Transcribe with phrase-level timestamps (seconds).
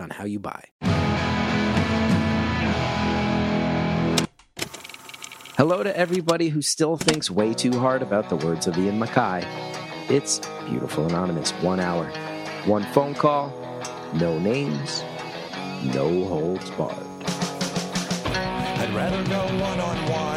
[0.00, 0.64] on how you buy.
[5.56, 9.46] Hello to everybody who still thinks way too hard about the words of Ian MacKaye.
[10.10, 12.06] It's Beautiful Anonymous, one hour,
[12.66, 13.52] one phone call,
[14.14, 15.04] no names,
[15.94, 16.96] no holds barred.
[18.26, 20.33] I'd rather go one on one.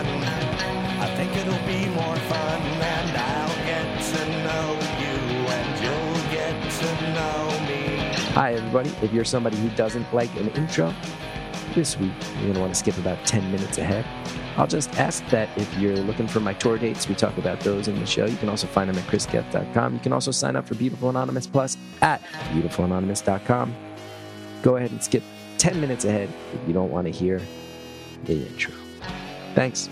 [8.38, 8.91] Hi, everybody.
[9.02, 10.94] If you're somebody who doesn't like an intro,
[11.73, 14.06] this week you're going to want to skip about 10 minutes ahead.
[14.58, 17.88] I'll just ask that if you're looking for my tour dates, we talk about those
[17.88, 18.28] in the show.
[18.28, 19.95] You can also find them at chrisgeth.com.
[19.95, 22.22] You can also sign up for Beautiful Anonymous Plus at
[22.53, 23.75] beautifulanonymous.com.
[24.62, 25.23] Go ahead and skip
[25.58, 27.42] 10 minutes ahead if you don't want to hear
[28.25, 28.75] the intro.
[29.56, 29.90] Thanks.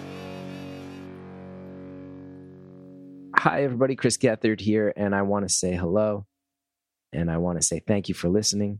[3.38, 3.96] Hi, everybody.
[3.96, 6.28] Chris Gethard here, and I want to say hello.
[7.16, 8.80] And I want to say thank you for listening.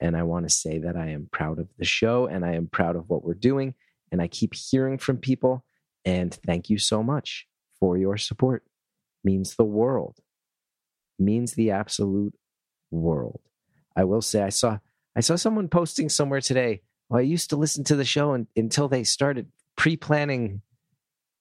[0.00, 2.66] And I want to say that I am proud of the show and I am
[2.66, 3.74] proud of what we're doing.
[4.12, 5.64] And I keep hearing from people.
[6.04, 7.46] And thank you so much
[7.80, 8.64] for your support.
[9.22, 10.18] Means the world.
[11.18, 12.34] Means the absolute
[12.90, 13.40] world.
[13.96, 14.78] I will say I saw
[15.16, 16.82] I saw someone posting somewhere today.
[17.08, 20.62] Well, I used to listen to the show and, until they started pre-planning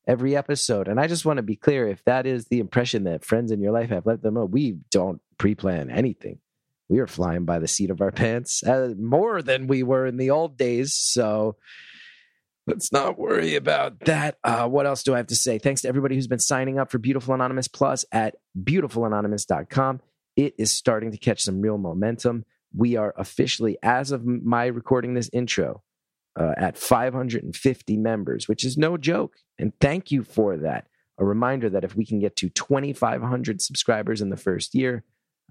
[0.07, 0.87] every episode.
[0.87, 3.61] And I just want to be clear if that is the impression that friends in
[3.61, 6.39] your life have, let them know we don't pre-plan anything.
[6.89, 10.17] We are flying by the seat of our pants uh, more than we were in
[10.17, 10.93] the old days.
[10.93, 11.57] So
[12.65, 14.37] Let's not worry about that.
[14.41, 15.59] Uh, what else do I have to say?
[15.59, 19.99] Thanks to everybody who's been signing up for Beautiful Anonymous Plus at beautifulanonymous.com.
[20.37, 22.45] It is starting to catch some real momentum.
[22.73, 25.83] We are officially, as of my recording this intro,
[26.39, 29.35] uh, at 550 members, which is no joke.
[29.59, 30.87] And thank you for that.
[31.19, 35.03] A reminder that if we can get to 2,500 subscribers in the first year,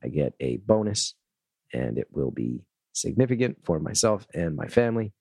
[0.02, 1.14] I get a bonus
[1.72, 5.12] and it will be significant for myself and my family.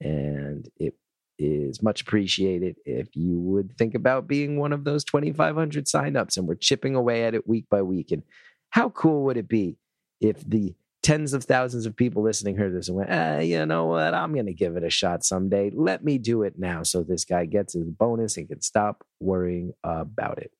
[0.00, 0.94] And it
[1.38, 6.36] is much appreciated if you would think about being one of those 2,500 signups.
[6.36, 8.12] And we're chipping away at it week by week.
[8.12, 8.22] And
[8.70, 9.78] how cool would it be
[10.20, 10.74] if the
[11.08, 14.12] tens of thousands of people listening heard this and went, eh, you know what?
[14.12, 15.70] I'm going to give it a shot someday.
[15.74, 19.72] Let me do it now so this guy gets his bonus and can stop worrying
[19.82, 20.52] about it.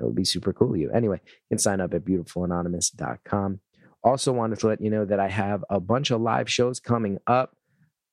[0.00, 0.90] It would be super cool of you.
[0.90, 3.60] Anyway, you can sign up at beautifulanonymous.com.
[4.02, 7.18] Also, wanted to let you know that I have a bunch of live shows coming
[7.26, 7.54] up.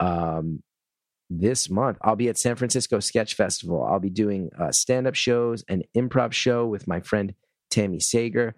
[0.01, 0.61] Um,
[1.29, 1.97] this month.
[2.01, 3.83] I'll be at San Francisco Sketch Festival.
[3.83, 7.33] I'll be doing uh, stand up shows, an improv show with my friend
[7.69, 8.53] Tami Sagher,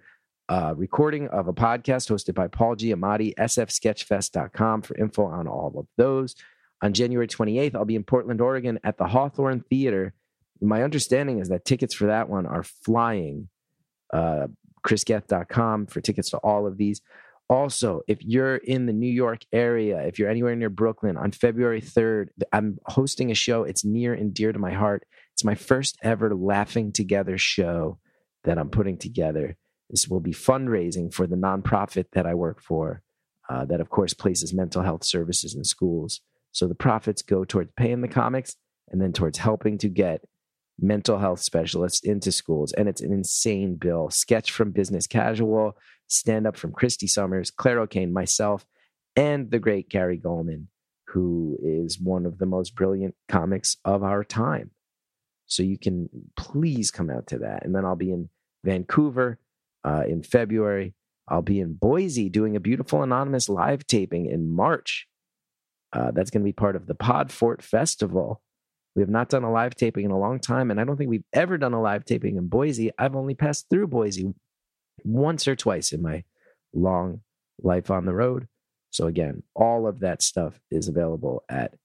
[0.49, 5.85] uh, recording of a podcast hosted by Paul Giamatti, sfsketchfest.com for info on all of
[5.95, 6.35] those.
[6.81, 10.13] On January 28th, I'll be in Portland, Oregon at the Hawthorne Theater.
[10.59, 13.49] My understanding is that tickets for that one are flying.
[14.11, 14.47] Uh,
[14.85, 17.01] chrisgeth.com for tickets to all of these.
[17.47, 21.81] Also, if you're in the New York area, if you're anywhere near Brooklyn, on February
[21.81, 23.63] 3rd, I'm hosting a show.
[23.63, 25.05] It's near and dear to my heart.
[25.33, 27.99] It's my first ever Laughing Together show
[28.45, 29.57] that I'm putting together.
[29.89, 33.01] This will be fundraising for the nonprofit that I work for,
[33.50, 36.22] uh, that of course places mental health services in schools.
[36.51, 38.55] So the profits go towards paying the comics
[38.89, 40.22] and then towards helping to get
[40.79, 42.72] mental health specialists into schools.
[42.73, 44.09] And it's an insane bill.
[44.09, 45.77] Sketch from Business Casual,
[46.07, 48.66] stand up from Christy Summers, Claire O'Kane, myself,
[49.16, 50.67] and the great Gary Gulman,
[51.07, 54.71] who is one of the most brilliant comics of our time.
[55.47, 57.66] So you can please come out to that.
[57.66, 58.29] And then I'll be in
[58.63, 59.39] Vancouver
[59.84, 60.94] uh, in February.
[61.28, 65.07] I'll be in Boise doing a beautiful anonymous live taping in March.
[65.94, 68.42] Uh, that's going to be part of the Pod Fort Festival.
[68.95, 71.09] We have not done a live taping in a long time, and I don't think
[71.09, 72.92] we've ever done a live taping in Boise.
[72.98, 74.33] I've only passed through Boise
[75.03, 76.24] once or twice in my
[76.74, 77.21] long
[77.62, 78.48] life on the road.
[78.92, 81.75] So, again, all of that stuff is available at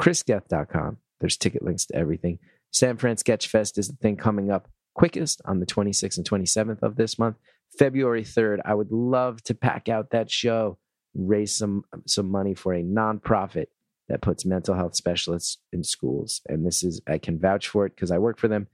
[0.00, 0.98] chrisgeth.com.
[1.20, 2.38] There's ticket links to everything.
[2.70, 4.68] San Fran Sketch Fest is the thing coming up
[4.98, 7.36] quickest on the 26th and 27th of this month.
[7.78, 10.78] February 3rd, I would love to pack out that show,
[11.14, 13.66] raise some some money for a nonprofit
[14.08, 16.40] that puts mental health specialists in schools.
[16.48, 18.66] And this is I can vouch for it because I work for them.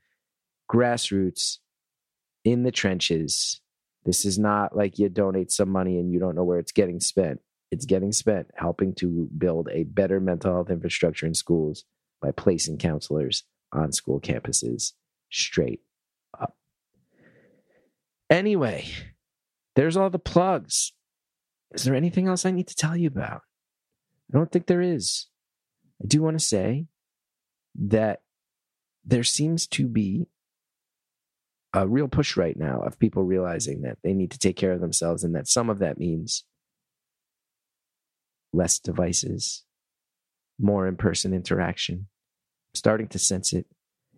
[0.72, 1.58] Grassroots
[2.42, 3.60] in the trenches,
[4.04, 7.00] This is not like you donate some money and you don't know where it's getting
[7.00, 7.40] spent.
[7.70, 11.84] It's getting spent helping to build a better mental health infrastructure in schools
[12.22, 14.92] by placing counselors on school campuses
[15.30, 15.80] straight.
[18.30, 18.86] Anyway,
[19.76, 20.92] there's all the plugs.
[21.72, 23.42] Is there anything else I need to tell you about?
[24.32, 25.26] I don't think there is.
[26.02, 26.86] I do want to say
[27.76, 28.20] that
[29.04, 30.26] there seems to be
[31.72, 34.80] a real push right now of people realizing that they need to take care of
[34.80, 36.44] themselves and that some of that means
[38.52, 39.64] less devices,
[40.58, 41.96] more in person interaction.
[41.96, 43.66] I'm starting to sense it.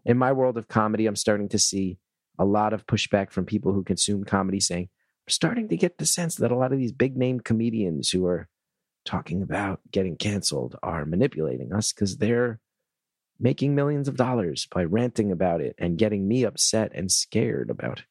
[0.04, 1.98] In my world of comedy, I'm starting to see
[2.38, 4.88] a lot of pushback from people who consume comedy saying,
[5.26, 8.26] I'm starting to get the sense that a lot of these big name comedians who
[8.26, 8.48] are
[9.04, 12.60] talking about getting canceled are manipulating us because they're
[13.38, 18.02] making millions of dollars by ranting about it and getting me upset and scared about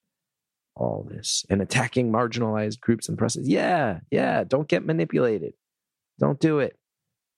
[0.75, 3.47] all this and attacking marginalized groups and process.
[3.47, 5.53] Yeah, yeah, don't get manipulated.
[6.19, 6.77] Don't do it.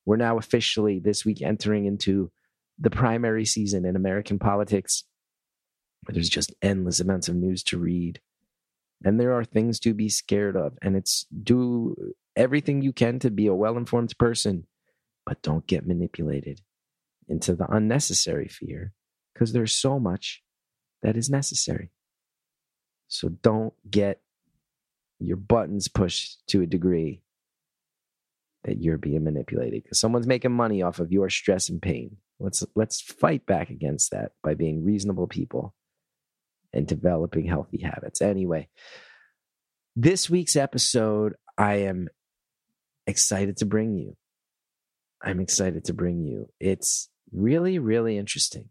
[0.06, 2.32] We're now officially this week entering into
[2.80, 5.04] the primary season in American politics.
[6.08, 8.22] There's just endless amounts of news to read.
[9.04, 10.78] And there are things to be scared of.
[10.82, 11.96] And it's do
[12.36, 14.68] everything you can to be a well informed person,
[15.26, 16.62] but don't get manipulated
[17.28, 18.94] into the unnecessary fear
[19.34, 20.44] because there's so much
[21.04, 21.92] that is necessary.
[23.08, 24.22] So don't get
[25.20, 27.22] your buttons pushed to a degree
[28.64, 32.18] that you're being manipulated because someone's making money off of your stress and pain.
[32.40, 35.74] Let's let's fight back against that by being reasonable people
[36.74, 38.22] and developing healthy habits.
[38.22, 38.70] Anyway,
[39.96, 42.08] this week's episode I am
[43.08, 44.16] excited to bring you.
[45.22, 46.50] I'm excited to bring you.
[46.60, 48.70] It's really, really interesting.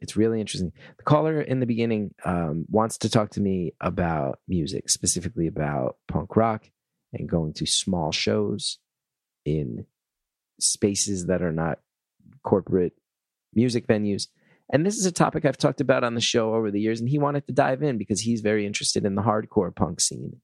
[0.00, 0.72] It's really interesting.
[0.96, 5.96] The caller in the beginning um, wants to talk to me about music, specifically about
[6.08, 6.64] punk rock
[7.12, 8.78] and going to small shows
[9.44, 9.86] in
[10.58, 11.78] spaces that are not
[12.42, 12.94] corporate
[13.54, 14.28] music venues.
[14.72, 17.08] And this is a topic I've talked about on the show over the years, and
[17.08, 20.40] he wanted to dive in because he's very interested in the hardcore punk scene.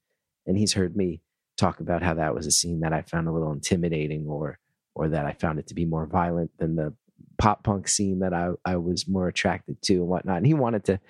[0.47, 1.23] And he's heard me
[1.57, 4.59] talk about how that was a scene that I found a little intimidating or
[4.95, 6.93] or that I found it to be more violent than the
[7.39, 10.39] pop punk scene that I, I was more attracted to and whatnot.
[10.39, 11.01] And he wanted to,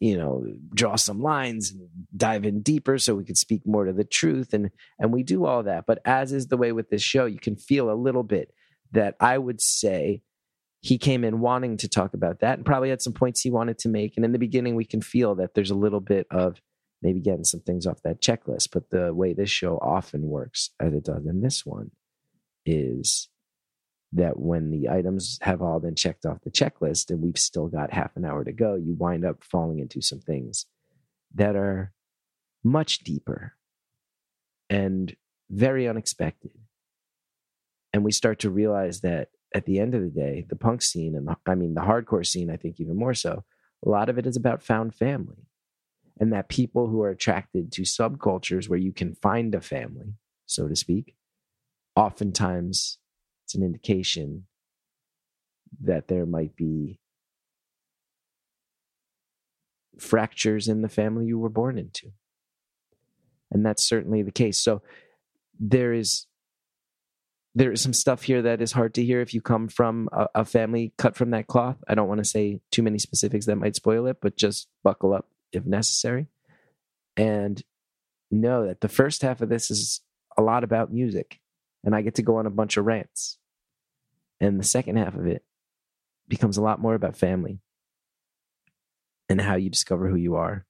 [0.00, 0.44] you know,
[0.74, 4.52] draw some lines and dive in deeper so we could speak more to the truth.
[4.52, 5.84] And and we do all that.
[5.86, 8.52] But as is the way with this show, you can feel a little bit
[8.92, 10.22] that I would say
[10.86, 13.76] he came in wanting to talk about that and probably had some points he wanted
[13.78, 14.14] to make.
[14.16, 16.60] And in the beginning, we can feel that there's a little bit of
[17.02, 18.68] maybe getting some things off that checklist.
[18.72, 21.90] But the way this show often works, as it does in this one,
[22.64, 23.28] is
[24.12, 27.92] that when the items have all been checked off the checklist and we've still got
[27.92, 30.66] half an hour to go, you wind up falling into some things
[31.34, 31.92] that are
[32.62, 33.54] much deeper
[34.70, 35.16] and
[35.50, 36.52] very unexpected.
[37.92, 41.16] And we start to realize that at the end of the day, the punk scene
[41.16, 43.42] and the, I mean, the hardcore scene, I think even more so,
[43.84, 45.46] a lot of it is about found family.
[46.20, 50.14] And that people who are attracted to subcultures where you can find a family,
[50.44, 51.14] so to speak,
[51.94, 52.98] oftentimes
[53.44, 54.46] it's an indication
[55.82, 57.00] that there might be
[59.98, 62.12] fractures in the family you were born into.
[63.50, 64.58] And that's certainly the case.
[64.58, 64.82] So
[65.58, 66.26] there is
[67.56, 70.28] there is some stuff here that is hard to hear if you come from a,
[70.34, 71.82] a family cut from that cloth.
[71.88, 75.14] I don't want to say too many specifics that might spoil it, but just buckle
[75.14, 76.26] up if necessary.
[77.16, 77.62] And
[78.30, 80.02] know that the first half of this is
[80.36, 81.40] a lot about music
[81.82, 83.38] and I get to go on a bunch of rants.
[84.38, 85.42] And the second half of it
[86.28, 87.60] becomes a lot more about family
[89.30, 90.66] and how you discover who you are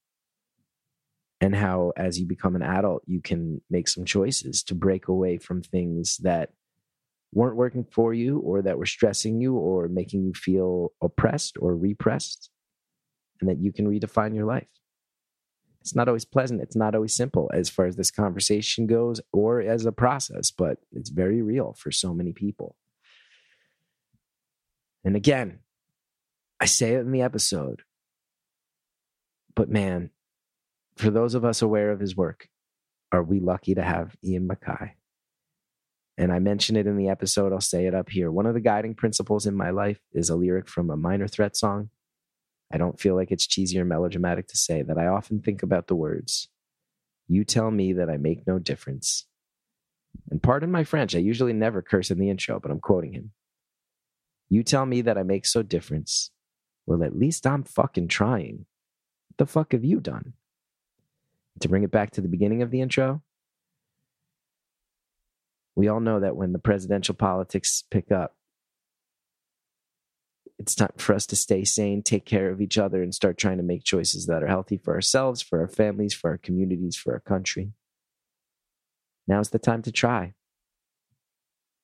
[1.40, 5.37] and how as you become an adult you can make some choices to break away
[5.37, 6.50] from things that
[7.37, 11.76] weren't working for you or that were stressing you or making you feel oppressed or
[11.76, 12.50] repressed
[13.40, 14.66] and that you can redefine your life
[15.87, 16.61] it's not always pleasant.
[16.61, 20.78] It's not always simple as far as this conversation goes or as a process, but
[20.90, 22.75] it's very real for so many people.
[25.05, 25.61] And again,
[26.59, 27.83] I say it in the episode,
[29.55, 30.11] but man,
[30.97, 32.49] for those of us aware of his work,
[33.12, 34.95] are we lucky to have Ian MacKaye?
[36.18, 38.30] And I mentioned it in the episode, I'll say it up here.
[38.30, 41.56] One of the guiding principles in my life is a lyric from a minor threat
[41.56, 41.90] song
[42.73, 45.87] I don't feel like it's cheesy or melodramatic to say that I often think about
[45.87, 46.49] the words,
[47.28, 49.26] You tell me that I make no difference.
[50.30, 53.32] And pardon my French, I usually never curse in the intro, but I'm quoting him.
[54.49, 56.30] You tell me that I make so difference.
[56.87, 58.66] Well, at least I'm fucking trying.
[59.28, 60.32] What the fuck have you done?
[61.61, 63.23] To bring it back to the beginning of the intro,
[65.76, 68.35] we all know that when the presidential politics pick up,
[70.59, 73.59] it's time for us to stay sane, take care of each other, and start trying
[73.59, 77.12] to make choices that are healthy for ourselves, for our families, for our communities, for
[77.12, 77.73] our country.
[79.28, 80.33] Now's the time to try.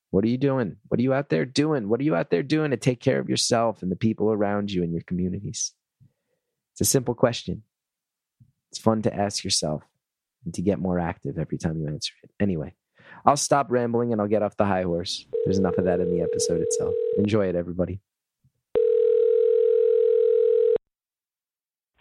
[0.09, 0.77] What are you doing?
[0.87, 1.87] What are you out there doing?
[1.87, 4.71] What are you out there doing to take care of yourself and the people around
[4.71, 5.73] you and your communities?
[6.73, 7.63] It's a simple question.
[8.71, 9.83] It's fun to ask yourself
[10.45, 12.31] and to get more active every time you answer it.
[12.39, 12.73] Anyway,
[13.25, 15.25] I'll stop rambling and I'll get off the high horse.
[15.45, 16.93] There's enough of that in the episode itself.
[17.17, 17.99] Enjoy it, everybody.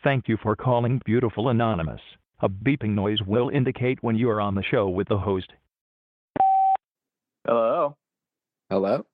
[0.02, 2.00] Thank you for calling Beautiful Anonymous.
[2.40, 5.52] A beeping noise will indicate when you are on the show with the host.
[7.46, 7.96] Hello.
[8.68, 9.06] Hello?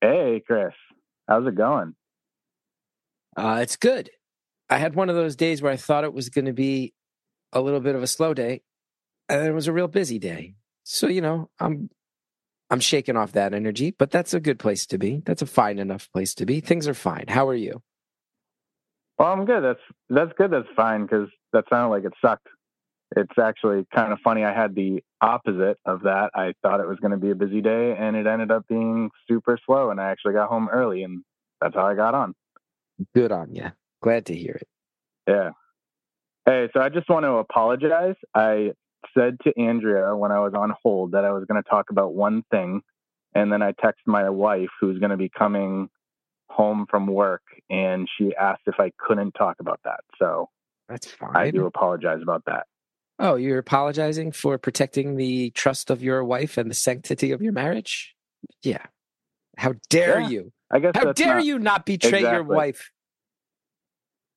[0.00, 0.72] Hey, Chris.
[1.28, 1.94] How's it going?
[3.36, 4.10] Uh, it's good.
[4.68, 6.92] I had one of those days where I thought it was going to be
[7.52, 8.62] a little bit of a slow day,
[9.28, 10.30] and it was a real busy day.
[10.30, 10.52] Mm-hmm.
[10.84, 11.90] So you know, I'm
[12.70, 15.22] I'm shaking off that energy, but that's a good place to be.
[15.24, 16.60] That's a fine enough place to be.
[16.60, 17.26] Things are fine.
[17.28, 17.82] How are you?
[19.18, 19.62] Well, I'm good.
[19.62, 19.80] That's
[20.10, 20.50] that's good.
[20.50, 22.48] That's fine because that sounded like it sucked.
[23.16, 24.44] It's actually kind of funny.
[24.44, 26.30] I had the opposite of that.
[26.34, 29.10] I thought it was going to be a busy day, and it ended up being
[29.28, 29.90] super slow.
[29.90, 31.22] And I actually got home early, and
[31.60, 32.34] that's how I got on.
[33.14, 33.70] Good on you.
[34.02, 34.68] Glad to hear it.
[35.28, 35.50] Yeah.
[36.44, 38.16] Hey, so I just want to apologize.
[38.34, 38.72] I
[39.14, 42.14] said to Andrea when I was on hold that I was going to talk about
[42.14, 42.82] one thing,
[43.34, 45.88] and then I texted my wife, who's going to be coming
[46.48, 50.00] home from work, and she asked if I couldn't talk about that.
[50.18, 50.48] So
[50.88, 51.36] That's fine.
[51.36, 52.66] I do apologize about that.
[53.18, 57.52] Oh, you're apologizing for protecting the trust of your wife and the sanctity of your
[57.52, 58.14] marriage?
[58.62, 58.84] Yeah.
[59.56, 60.52] How dare Yeah, you?
[60.70, 62.90] I guess How dare not- you not betray your wife?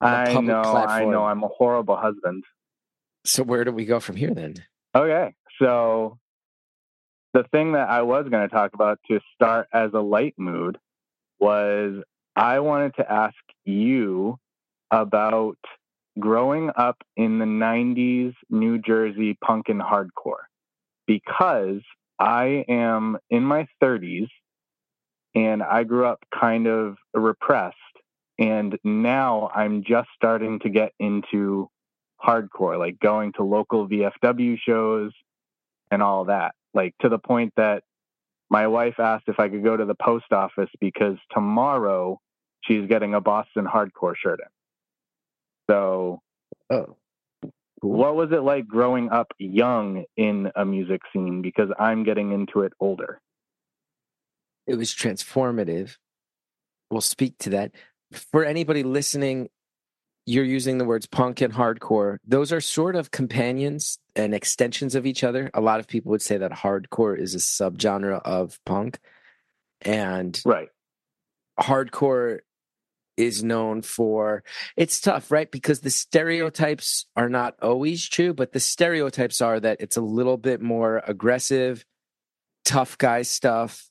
[0.02, 1.26] I a I public know, I know.
[1.26, 2.44] I'm a horrible husband.
[3.26, 4.56] So where do we go from here then?
[4.96, 6.18] Okay, so
[7.34, 10.78] the thing that I was going to talk about to start as a light mood
[11.40, 12.02] was
[12.36, 13.36] I wanted to ask
[13.66, 14.38] you
[14.92, 15.58] about
[16.20, 20.46] growing up in the 90s New Jersey punk and hardcore
[21.06, 21.82] because
[22.18, 24.28] I am in my 30s
[25.36, 27.76] and I grew up kind of repressed
[28.40, 31.70] and now I'm just starting to get into
[32.24, 35.12] hardcore, like going to local VFW shows
[35.92, 36.54] and all that.
[36.74, 37.84] Like to the point that
[38.50, 42.20] my wife asked if I could go to the post office because tomorrow
[42.64, 45.74] she's getting a Boston hardcore shirt in.
[45.74, 46.22] So,
[46.72, 46.96] Oh.
[47.82, 47.92] Cool.
[47.98, 51.42] what was it like growing up young in a music scene?
[51.42, 53.22] Because I'm getting into it older.
[54.68, 55.96] It was transformative.
[56.92, 57.72] We'll speak to that.
[58.12, 59.50] For anybody listening,
[60.30, 62.18] you're using the words punk and hardcore.
[62.24, 65.50] Those are sort of companions and extensions of each other.
[65.56, 69.00] A lot of people would say that hardcore is a subgenre of punk.
[69.82, 70.70] And Right.
[71.60, 72.42] hardcore
[73.18, 74.44] is known for
[74.78, 79.82] it's tough right because the stereotypes are not always true but the stereotypes are that
[79.82, 81.84] it's a little bit more aggressive
[82.64, 83.89] tough guy stuff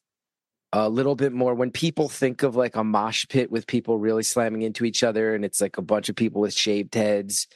[0.72, 4.22] a little bit more when people think of like a mosh pit with people really
[4.22, 7.46] slamming into each other and it's like a bunch of people with shaved heads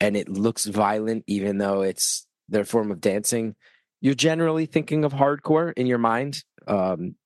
[0.00, 3.56] and it looks violent even though it's their form of dancing
[4.00, 7.16] you're generally thinking of hardcore in your mind um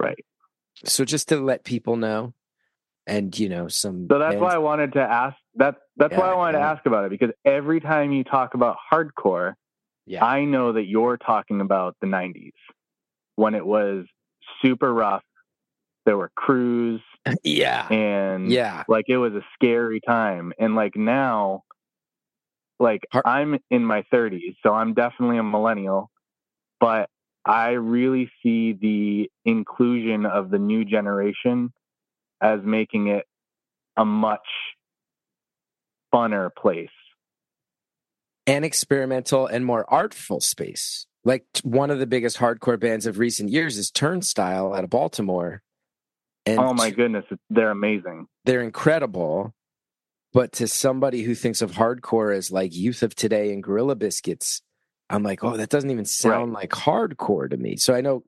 [0.00, 0.24] Right.
[0.84, 2.32] so just to let people know
[3.06, 6.30] and you know some So that's bands- why I wanted to ask that that's why
[6.30, 6.64] I wanted yeah.
[6.64, 9.54] to ask about it because every time you talk about hardcore,
[10.06, 12.52] yeah I know that you're talking about the 90s
[13.36, 14.06] when it was
[14.62, 15.22] super rough.
[16.06, 17.00] There were crews
[17.42, 20.52] yeah and yeah like it was a scary time.
[20.58, 21.62] And like now,
[22.78, 26.10] like I'm in my 30s, so I'm definitely a millennial,
[26.80, 27.08] but
[27.44, 31.72] I really see the inclusion of the new generation
[32.42, 33.24] as making it
[33.96, 34.46] a much
[36.12, 36.88] funner place.
[38.46, 43.50] and experimental and more artful space like one of the biggest hardcore bands of recent
[43.50, 45.62] years is turnstile out of baltimore
[46.46, 48.26] and oh my goodness, they're amazing.
[48.44, 49.54] they're incredible
[50.32, 54.60] but to somebody who thinks of hardcore as like youth of today and gorilla biscuits
[55.10, 58.22] i'm like oh that doesn't even sound like hardcore to me so i know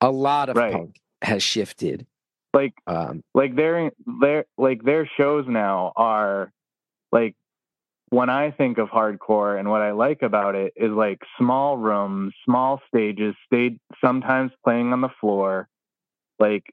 [0.00, 0.72] a lot of Right.
[0.72, 2.06] punk has shifted
[2.54, 3.90] Like um like their
[4.20, 6.52] their like their shows now are
[7.10, 7.34] like
[8.10, 12.34] when I think of hardcore and what I like about it is like small rooms,
[12.44, 15.68] small stages, stayed sometimes playing on the floor,
[16.38, 16.64] like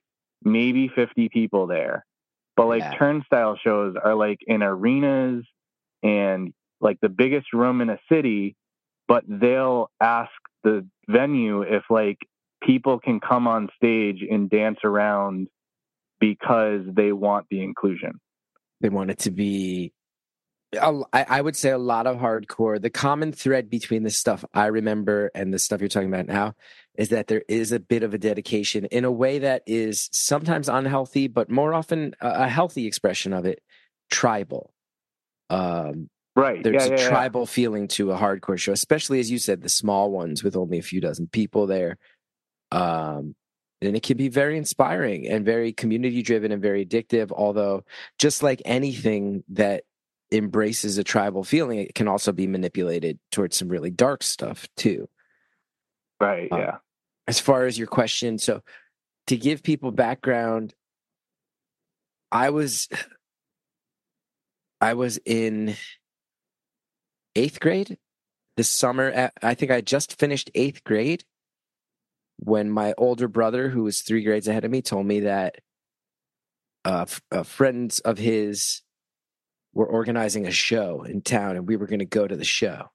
[0.42, 2.04] maybe 50 people there.
[2.56, 2.94] But like Yeah.
[2.98, 5.44] turnstile shows are like in arenas
[6.02, 8.56] and like the biggest room in a city,
[9.08, 10.30] but they'll ask
[10.64, 12.18] the venue if like
[12.62, 15.48] people can come on stage and dance around
[16.18, 18.20] because they want the inclusion.
[18.80, 19.92] They want it to be
[20.74, 22.80] I, I would say a lot of hardcore.
[22.80, 26.54] The common thread between the stuff I remember and the stuff you're talking about now
[26.96, 30.68] is that there is a bit of a dedication in a way that is sometimes
[30.68, 33.62] unhealthy, but more often a, healthy expression of it,
[34.10, 34.72] tribal.
[35.50, 36.62] Um, Right.
[36.62, 37.08] there's yeah, a yeah, yeah.
[37.08, 40.78] tribal feeling to a hardcore show, especially as you said, the small ones with only
[40.78, 41.96] a few dozen people there.
[42.70, 43.34] Um,
[43.80, 47.30] and it can be very inspiring and very community driven and very addictive.
[47.30, 47.84] Although,
[48.18, 49.84] just like anything that
[50.32, 55.08] embraces a tribal feeling, it can also be manipulated towards some really dark stuff too.
[56.20, 56.50] Right.
[56.50, 56.76] Uh, Yeah.
[57.28, 58.62] As far as your question, so
[59.26, 60.74] to give people background,
[62.30, 62.88] I was
[64.80, 65.74] I was in
[67.34, 67.98] eighth grade
[68.56, 69.10] this summer.
[69.10, 71.24] at- I think I just finished eighth grade
[72.38, 75.56] when my older brother, who was three grades ahead of me, told me that
[76.84, 78.82] uh, f- uh, friends of his
[79.76, 82.86] were organizing a show in town, and we were going to go to the show.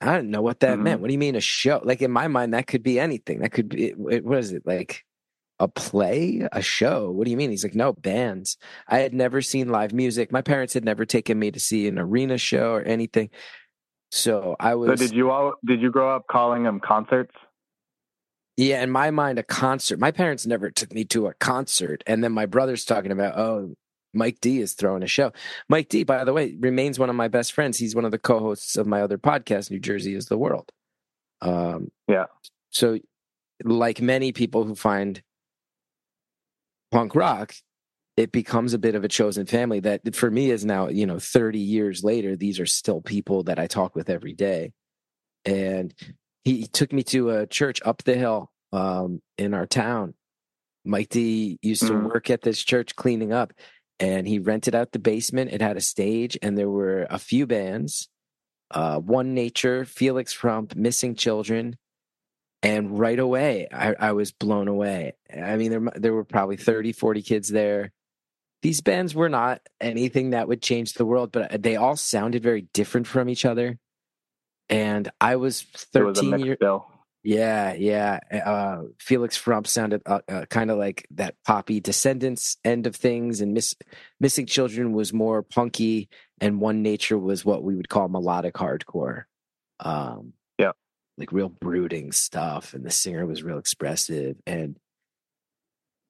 [0.00, 0.82] I didn't know what that Mhm.
[0.82, 1.00] meant.
[1.00, 1.80] What do you mean a show?
[1.82, 3.40] Like in my mind, that could be anything.
[3.40, 5.04] That could be it, what is it like?
[5.58, 7.10] A play, a show.
[7.10, 7.50] What do you mean?
[7.50, 8.58] He's like, no, bands.
[8.86, 10.30] I had never seen live music.
[10.30, 13.30] My parents had never taken me to see an arena show or anything.
[14.12, 17.34] So I So was, did you all did you grow up calling them concerts?
[18.56, 19.98] yeah, in my mind, a concert.
[19.98, 22.04] My parents never took me to a concert.
[22.06, 23.74] And then my brother's talking about, oh,
[24.14, 25.32] Mike D is throwing a show.
[25.68, 27.78] Mike D, by the way, remains one of my best friends.
[27.78, 30.70] He's one of the co hosts of my other podcast, New Jersey is the World.
[31.40, 32.26] Um, Yeah.
[32.70, 32.98] So,
[33.64, 35.22] like many people who find
[36.90, 37.54] punk rock,
[38.16, 41.18] it becomes a bit of a chosen family that for me is now, you know,
[41.18, 44.72] 30 years later, these are still people that I talk with every day.
[45.44, 45.94] And
[46.44, 50.14] he took me to a church up the hill um, in our town.
[50.84, 52.12] Mike D used to Mhm.
[52.12, 53.52] work at this church cleaning up,
[54.00, 55.52] and he rented out the basement.
[55.52, 58.08] It had a stage, and there were a few bands
[58.70, 61.76] uh, One Nature, Felix Frump, Missing Children.
[62.62, 65.12] And right away, I, I was blown away.
[65.34, 67.92] I mean, there, there were probably 30, 40 kids there.
[68.62, 72.62] These bands were not anything that would change the world, but they all sounded very
[72.74, 73.78] different from each other.
[74.68, 75.62] And I was
[75.94, 76.58] It was a 13 years.
[76.58, 76.86] bill.
[77.28, 78.20] Yeah, yeah.
[78.32, 83.42] Uh, Felix Frump sounded uh, uh, kind of like that poppy Descendants end of things,
[83.42, 83.74] and Miss
[84.18, 86.08] Missing Children was more punky,
[86.40, 89.24] and One Nature was what we would call melodic hardcore.
[89.78, 90.72] Um, Yeah.
[91.18, 94.36] like real brooding stuff, and the singer was real expressive.
[94.46, 94.78] And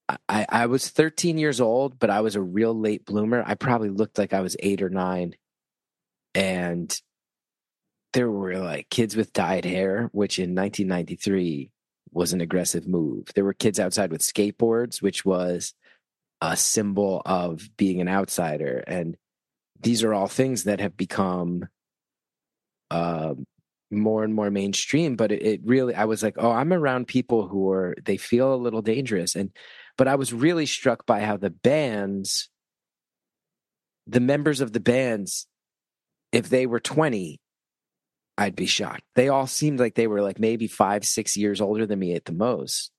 [0.09, 3.43] I, I, I was 13 years old, but I was a real late bloomer.
[3.45, 5.35] I probably looked like I was eight or nine,
[6.37, 6.97] and
[8.13, 11.71] there were like kids with dyed hair, which in 1993
[12.13, 13.27] was an aggressive move.
[13.35, 15.75] There were kids outside with skateboards, which was
[16.41, 18.83] a symbol of being an outsider.
[18.87, 19.17] And
[19.81, 21.69] these are all things that have become
[22.91, 23.45] um,
[23.91, 25.17] more and more mainstream.
[25.17, 28.55] But it, it really, I was like, oh, I'm around people who are, they feel
[28.55, 29.35] a little dangerous.
[29.35, 29.51] And,
[29.97, 32.49] but I was really struck by how the bands,
[34.07, 35.47] the members of the bands,
[36.33, 37.41] if they were 20,
[38.39, 39.03] I'd be shocked.
[39.17, 42.25] They all seemed like they were like maybe five, six years older than me at
[42.25, 42.93] the most.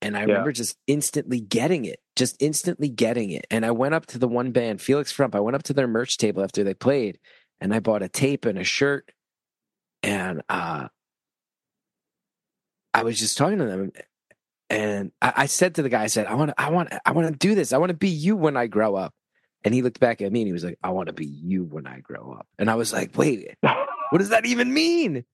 [0.00, 0.26] And I Yeah.
[0.26, 3.46] remember just instantly getting it, just instantly getting it.
[3.50, 5.34] And I went up to the one band, Felix Frump.
[5.34, 7.18] I went up to their merch table after they played
[7.60, 9.10] and I bought a tape and a shirt.
[10.04, 10.86] And uh,
[12.94, 13.90] I was just talking to them.
[14.70, 17.10] And I, I said to the guy, I said, I want to, I want, I
[17.10, 17.72] want to do this.
[17.72, 19.12] I want to be you when I grow up.
[19.64, 21.64] And he looked back at me and he was like, I want to be you
[21.64, 22.46] when I grow up.
[22.56, 23.56] And I was like, wait,
[24.10, 25.24] what does that even mean?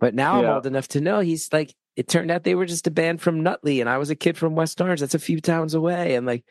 [0.00, 2.86] But now I'm old enough to know he's like, it turned out they were just
[2.86, 5.00] a band from Nutley and I was a kid from West Orange.
[5.00, 6.14] That's a few towns away.
[6.14, 6.44] And like,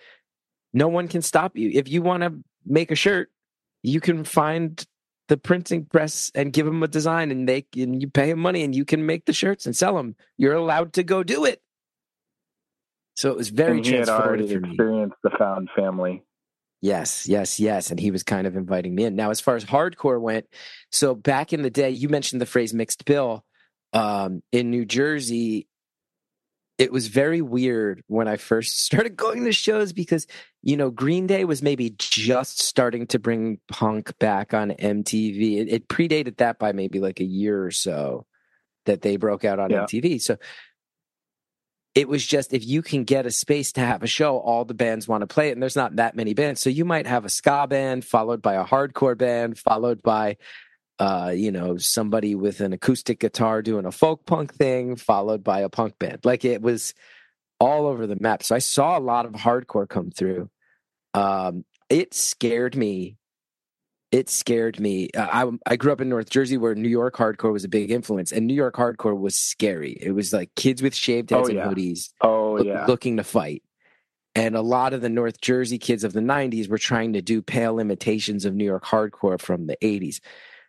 [0.74, 1.72] no one can stop you.
[1.74, 3.30] If you want to make a shirt,
[3.84, 4.86] you can find
[5.28, 8.64] the printing press and give them a design and they and you pay them money
[8.64, 10.16] and you can make the shirts and sell them.
[10.38, 11.62] You're allowed to go do it.
[13.16, 14.70] So it was very and he had transformative already for me.
[14.70, 16.24] experienced the found family.
[16.82, 17.92] Yes, yes, yes.
[17.92, 19.16] And he was kind of inviting me in.
[19.16, 20.48] Now, as far as hardcore went,
[20.92, 23.46] so back in the day, you mentioned the phrase mixed bill.
[23.94, 25.68] Um, in New Jersey,
[26.78, 30.26] it was very weird when I first started going to shows because,
[30.64, 35.58] you know, Green Day was maybe just starting to bring punk back on MTV.
[35.60, 38.26] It, it predated that by maybe like a year or so
[38.88, 39.86] that they broke out on Yeah.
[39.86, 40.20] MTV.
[40.20, 40.38] So
[41.94, 44.74] it was just if you can get a space to have a show, all the
[44.74, 46.62] bands want to play it, and there's not that many bands.
[46.62, 50.38] So you might have a ska band followed by a hardcore band, followed by
[51.02, 55.62] uh, you know, somebody with an acoustic guitar doing a folk punk thing, followed by
[55.62, 56.20] a punk band.
[56.24, 56.94] Like it was
[57.60, 58.44] all over the map.
[58.44, 60.52] So I saw a lot of hardcore come through.
[61.16, 63.18] Um, it scared me.
[64.12, 65.10] It scared me.
[65.16, 67.92] Uh, I I grew up in North Jersey where New York hardcore was a big
[67.92, 69.98] influence, and New York hardcore was scary.
[70.02, 72.86] It was like kids with shaved heads Oh, and hoodies Oh loo- yeah.
[72.88, 73.64] looking to fight.
[74.36, 77.42] And a lot of the North Jersey kids of the 90s were trying to do
[77.42, 80.20] pale imitations of New York hardcore from the 80s.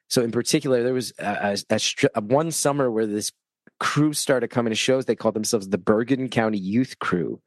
[0.08, 1.78] So, in particular, there was a, a,
[2.16, 3.30] a one summer where this
[3.80, 5.04] crew started coming to shows.
[5.06, 7.40] They called themselves the Bergen County Youth Crew.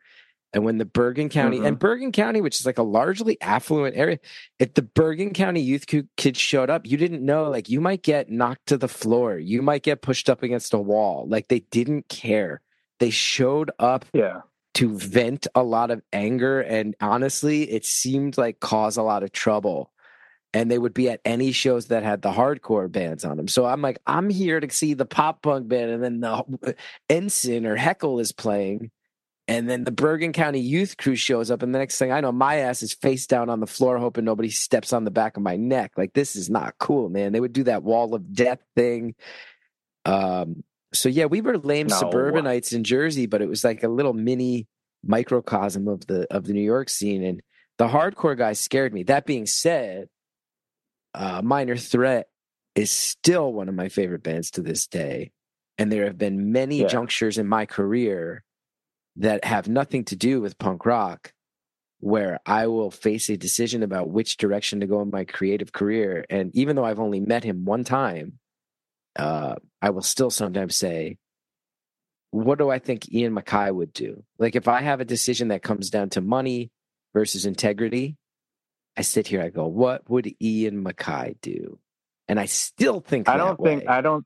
[0.56, 1.68] And when the Bergen County Mhm.
[1.68, 4.20] and Bergen County, which is like a largely affluent area,
[4.58, 8.30] if the Bergen County youth kids showed up, you didn't know, like you might get
[8.32, 11.26] knocked to the floor, you might get pushed up against a wall.
[11.28, 12.62] Like they didn't care.
[13.02, 14.42] They showed up yeah.
[14.76, 19.34] to vent a lot of anger and honestly it seemed like cause a lot of
[19.34, 19.92] trouble
[20.54, 23.66] and they would be at any shows that had the hardcore bands on them so
[23.66, 26.76] i'm like i'm here to see the pop punk band and then the
[27.10, 28.92] ensign or heckle is playing
[29.48, 32.32] and then the bergen county youth crew shows up and the next thing i know
[32.32, 35.44] my ass is face down on the floor hoping nobody steps on the back of
[35.44, 38.60] my neck like this is not cool man they would do that wall of death
[38.76, 39.14] thing
[40.06, 41.96] um so yeah we were lame No.
[42.00, 44.68] suburbanites in jersey but it was like a little mini
[45.06, 47.42] microcosm of the of the new york scene and
[47.78, 50.08] the hardcore guys scared me that being said
[51.14, 52.28] uh minor threat
[52.74, 55.32] is still one of my favorite bands to this day
[55.78, 56.88] and there have been many Yeah.
[56.88, 58.44] junctures in my career
[59.18, 61.34] that have nothing to do with punk rock
[62.00, 66.26] where I will face a decision about which direction to go in my creative career.
[66.30, 68.40] And even though I've only met him one time,
[69.18, 71.18] uh, I will still sometimes say,
[72.32, 74.24] what do I think Ian MacKaye would do?
[74.38, 76.70] Like if I have a decision that comes down to money
[77.14, 78.18] versus integrity,
[78.98, 81.80] I sit here, I go, what would Ian MacKaye do?
[82.28, 83.88] And I still think I don't think way.
[83.88, 84.26] I don't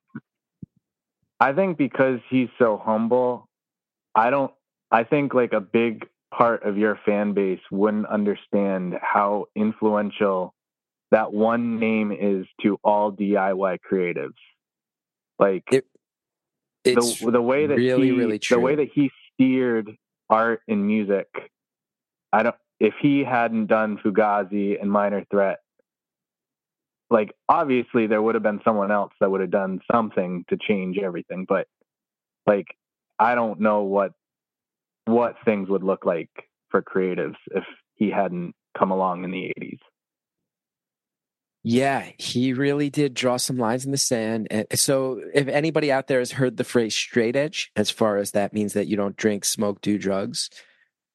[1.39, 3.47] I think because he's so humble,
[4.15, 4.51] I don't
[4.91, 10.53] I think like a big part of your fan base wouldn't understand how influential
[11.11, 14.33] that one name is to all DIY creatives.
[15.37, 15.85] Like It-
[16.85, 19.95] it's the the way that really, he, really the way that he steered
[20.29, 21.27] art and music,
[22.31, 22.55] I don't.
[22.79, 25.59] If he hadn't done Fugazi and Minor Threat,
[27.09, 30.97] like obviously there would have been someone else that would have done something to change
[30.97, 31.45] everything.
[31.45, 31.67] But
[32.47, 32.67] like
[33.19, 34.13] I don't know what
[35.09, 36.29] what things would look like
[36.69, 37.63] for creatives if
[37.95, 39.79] he hadn't come along in the '80s.
[41.61, 44.47] Yeah, he really did draw some lines in the sand.
[44.49, 48.31] And so, if anybody out there has heard the phrase straight edge, as far as
[48.31, 50.49] that means that you don't drink, smoke, do drugs,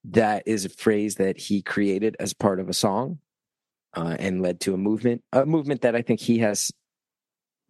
[0.05, 3.21] that is a phrase that he created as part of a song
[3.95, 6.71] uh, and led to a movement, a movement that I think he has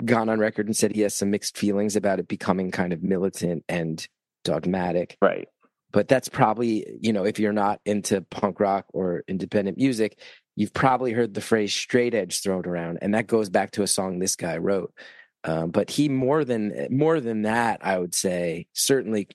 [0.05, 3.03] gone on record and said he has some mixed feelings about it becoming kind of
[3.03, 4.07] militant and
[4.43, 5.49] dogmatic Right.
[5.95, 10.19] But that's probably you know if you're not into punk rock or independent music
[10.57, 13.87] you've probably heard the phrase straight edge thrown around and that goes back to a
[13.87, 14.93] song this guy wrote.
[15.45, 19.29] Um, but he more than more than that i would say certainly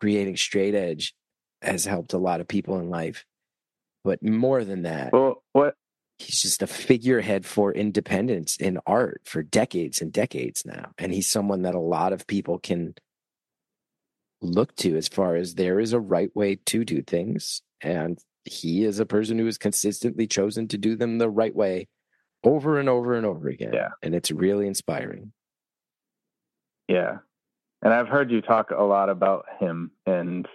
[0.00, 1.14] creating straight edge
[1.62, 3.24] has helped a lot of people in life.
[4.04, 5.76] But more than that Well, what
[6.18, 11.30] he's just a figurehead for independence in art for decades and decades now and he's
[11.30, 12.94] someone that a lot of people can
[14.44, 18.84] look to as far as there is a right way to do things and he
[18.84, 21.88] is a person who has consistently chosen to do them the right way
[22.44, 23.88] over and over and over again Yeah.
[24.02, 25.32] and it's really inspiring
[26.88, 27.18] Yeah.
[27.82, 30.46] And I've heard you talk a lot about him and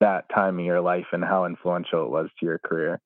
[0.00, 3.00] that time in your life and how influential it was to your career.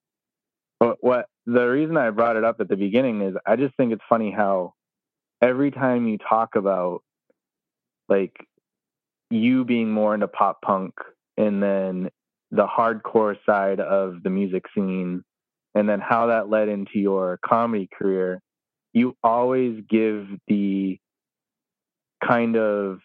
[0.78, 3.92] But what the reason I brought it up at the beginning is I just think
[3.92, 4.74] it's funny how
[5.40, 7.00] every time you talk about
[8.09, 8.35] like
[9.32, 10.94] you being more into pop punk
[11.36, 12.10] and then
[12.50, 15.24] the hardcore side of the music scene
[15.74, 18.40] and then how that led into your comedy career,
[18.92, 20.98] you always give the
[22.22, 23.00] kind of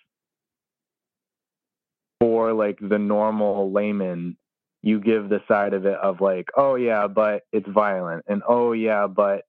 [2.20, 4.38] for like the normal layman
[4.84, 8.74] you give the side of it of like oh yeah but it's violent and oh
[8.74, 9.44] yeah but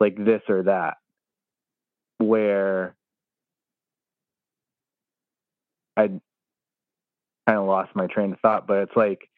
[0.00, 0.96] like this or that
[2.18, 2.94] where
[5.96, 6.08] i
[7.46, 9.28] kind of lost my train of thought but it's like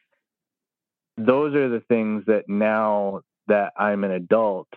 [1.17, 4.67] those are the things that now that i'm an adult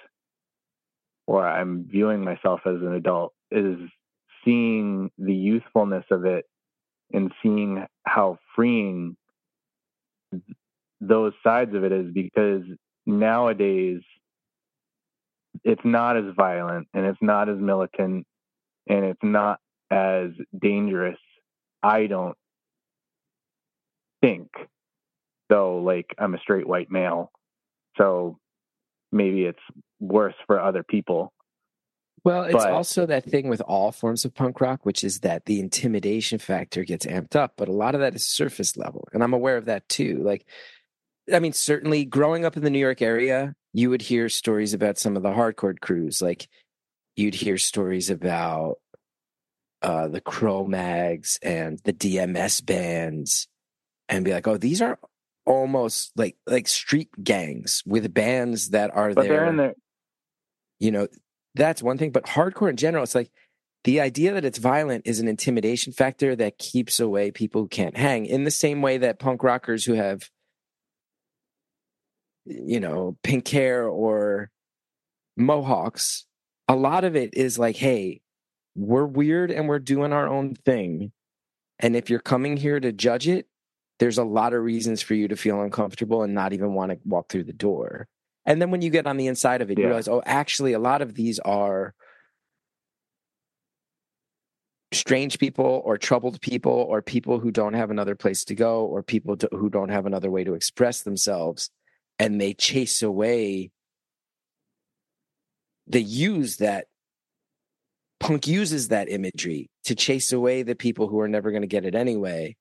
[1.26, 3.78] or i'm viewing myself as an adult is
[4.44, 6.44] seeing the youthfulness of it
[7.12, 9.16] and seeing how freeing
[11.00, 12.62] those sides of it is because
[13.06, 14.00] nowadays
[15.64, 18.26] it's not as violent and it's not as militant
[18.88, 19.58] and it's not
[19.90, 21.18] as dangerous
[21.82, 22.36] i don't
[24.22, 24.48] think
[25.48, 27.30] though like i'm a straight white male
[27.96, 28.38] so
[29.12, 29.58] maybe it's
[29.98, 31.32] worse for other people
[32.24, 35.46] Well, it's But- also that thing with all forms of punk rock, which is that
[35.46, 39.08] the intimidation factor gets amped up, but a lot of that is surface level.
[39.14, 40.22] And I'm aware of that too.
[40.22, 40.44] Like,
[41.32, 44.98] I mean, certainly growing up in the New York area, you would hear stories about
[44.98, 46.20] some of the hardcore crews.
[46.20, 46.46] Like,
[47.16, 48.76] you'd hear stories about
[49.82, 53.48] uh, the Cro-Mags and the DMS bands
[54.08, 54.98] and be like, oh, these are
[55.46, 59.32] almost like like street gangs with bands that are but there.
[59.32, 59.74] they're in there.
[60.78, 61.08] You know
[61.54, 63.30] that's one thing but hardcore in general it's like
[63.84, 67.96] the idea that it's violent is an intimidation factor that keeps away people who can't
[67.96, 70.30] hang in the same way that punk rockers who have
[72.44, 74.50] you know pink hair or
[75.36, 76.26] mohawks
[76.68, 78.20] a lot of it is like hey
[78.74, 81.12] we're weird and we're doing our own thing
[81.78, 83.46] and if you're coming here to judge it
[83.98, 86.98] there's a lot of reasons for you to feel uncomfortable and not even want to
[87.04, 88.08] walk through the door
[88.46, 90.78] and then when you get on the inside of it, you realize, oh, actually, a
[90.78, 91.94] lot of these are
[94.92, 99.02] strange people or troubled people or people who don't have another place to go or
[99.02, 101.70] people to, who don't have another way to express themselves.
[102.18, 103.70] And they chase away,
[105.86, 106.86] they use that.
[108.20, 111.84] Punk uses that imagery to chase away the people who are never going to get
[111.86, 112.54] it anyway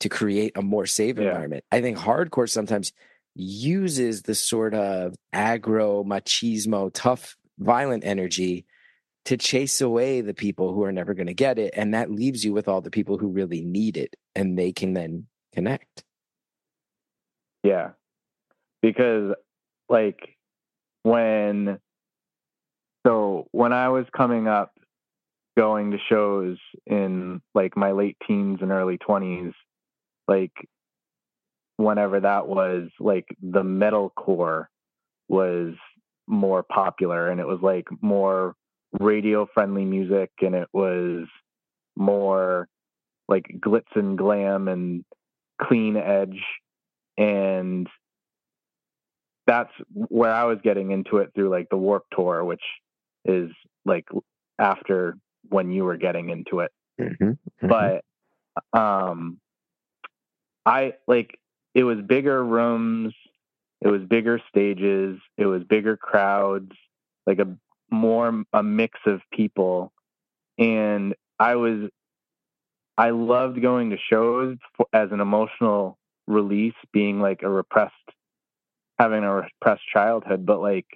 [0.00, 1.28] to create a more safe Yeah.
[1.28, 1.64] environment.
[1.70, 2.92] I think hardcore sometimes
[3.34, 8.66] uses the sort of aggro, machismo, tough, violent energy
[9.26, 11.72] to chase away the people who are never going to get it.
[11.76, 14.94] And that leaves you with all the people who really need it and they can
[14.94, 16.02] then connect.
[17.62, 17.90] Yeah.
[18.80, 19.34] Because
[19.88, 20.36] like
[21.04, 21.78] when
[23.06, 24.72] so when I was coming up
[25.56, 29.52] going to shows in like my late teens and early 20s
[30.28, 30.52] like
[31.76, 34.66] whenever that was like the metalcore
[35.28, 35.74] was
[36.26, 38.54] more popular and it was like more
[39.00, 41.26] radio friendly music and it was
[41.96, 42.68] more
[43.28, 45.04] like glitz and glam and
[45.60, 46.42] clean edge.
[47.16, 47.86] And
[49.46, 52.62] that's where I was getting into it through like the Warped Tour, which
[53.24, 53.50] is
[53.84, 54.06] like
[54.58, 55.16] after
[55.48, 56.72] when you were getting into it.
[57.00, 57.66] Mm-hmm.
[57.66, 58.04] But
[58.72, 59.38] um,
[60.64, 61.38] I like
[61.74, 63.14] it was bigger rooms,
[63.80, 66.72] it was bigger stages, it was bigger crowds,
[67.26, 67.56] like a
[67.90, 69.92] more a mix of people,
[70.58, 71.90] and I was
[72.96, 77.94] I loved going to shows for, as an emotional release, being like a repressed
[78.98, 80.86] having a repressed childhood, but like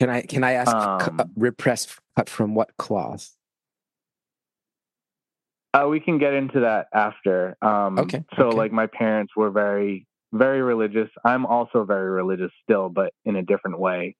[0.00, 3.36] can I can I ask Um, repressed cut from what cloth?
[5.74, 7.56] uh, we can get into that after.
[7.62, 8.56] Um, Okay, So okay.
[8.56, 11.10] like my parents were very very religious.
[11.24, 14.14] I'm also very religious still, but in a different way.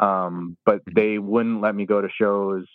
[0.00, 0.94] Um, but Mhm.
[0.94, 2.66] they wouldn't let me go to shows.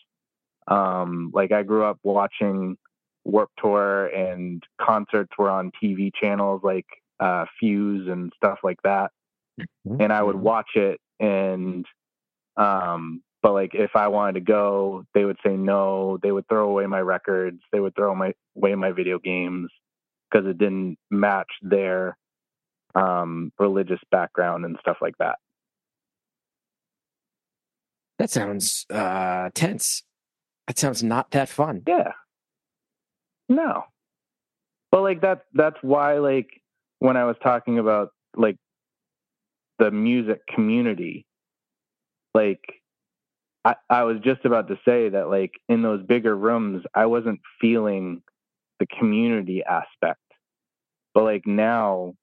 [0.67, 2.77] Um, like I grew up watching
[3.25, 6.85] Warped Tour and concerts were on TV channels like
[7.19, 9.11] uh, Fuse and stuff like that.
[9.99, 10.41] and I would Mhm.
[10.41, 11.85] watch it and
[12.59, 16.69] um but like if I wanted to go, they would say no, they would throw
[16.69, 19.69] away my records, they would throw my away my video games
[20.29, 22.17] because it didn't match their
[22.95, 25.37] um religious background and stuff like that.
[28.19, 30.03] That sounds uh, tense.
[30.67, 31.83] That sounds not that fun.
[31.87, 32.11] Yeah.
[33.47, 33.85] No.
[34.91, 36.49] But like that that's why like
[36.99, 38.57] when I was talking about like
[39.79, 41.25] the music community,
[42.33, 42.61] like
[43.65, 47.39] I, I was just about to say that like in those bigger rooms I wasn't
[47.59, 48.21] feeling
[48.79, 50.21] the community aspect.
[51.13, 52.13] But like now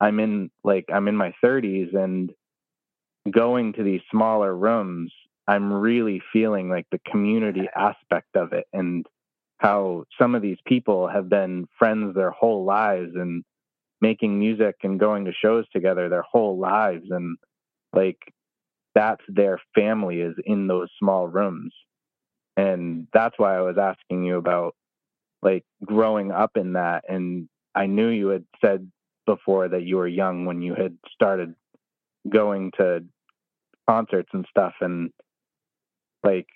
[0.00, 2.30] I'm in like I'm in my thirties and
[3.30, 5.12] going to these smaller rooms,
[5.46, 9.06] I'm really feeling like the community aspect of it and
[9.58, 13.44] how some of these people have been friends their whole lives and
[14.00, 17.36] making music and going to shows together their whole lives and
[17.92, 18.18] like
[18.98, 21.72] that's their family is in those small rooms
[22.56, 24.74] and that's why i was asking you about
[25.42, 28.90] like growing up in that and i knew you had said
[29.26, 31.54] before that you were young when you had started
[32.28, 33.04] going to
[33.88, 35.10] concerts and stuff and
[36.24, 36.46] like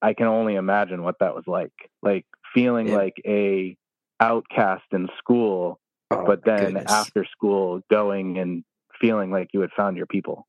[0.00, 1.72] I can only imagine what that was like.
[2.02, 2.94] Like feeling Yeah.
[3.02, 3.76] like a
[4.20, 5.80] outcast in school,
[6.10, 6.84] Oh, but then goodness.
[6.88, 8.64] after school going and
[9.00, 10.46] feeling like you had found your people.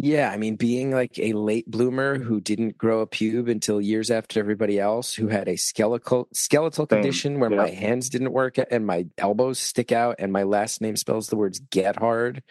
[0.00, 4.12] Yeah, I mean, being like a late bloomer who didn't grow a pube until years
[4.12, 7.56] after everybody else, who had a skeletal skeletal Same, condition where yeah.
[7.56, 11.36] my hands didn't work and my elbows stick out, and my last name spells the
[11.36, 12.44] words "get hard,"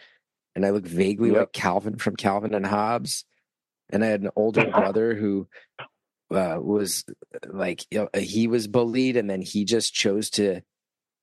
[0.56, 1.38] and I look vaguely Yep.
[1.38, 3.24] like Calvin from Calvin and Hobbes,
[3.92, 5.48] and I had an older brother who
[6.30, 7.06] uh, was
[7.48, 10.64] like you know, he was bullied, and then he just chose to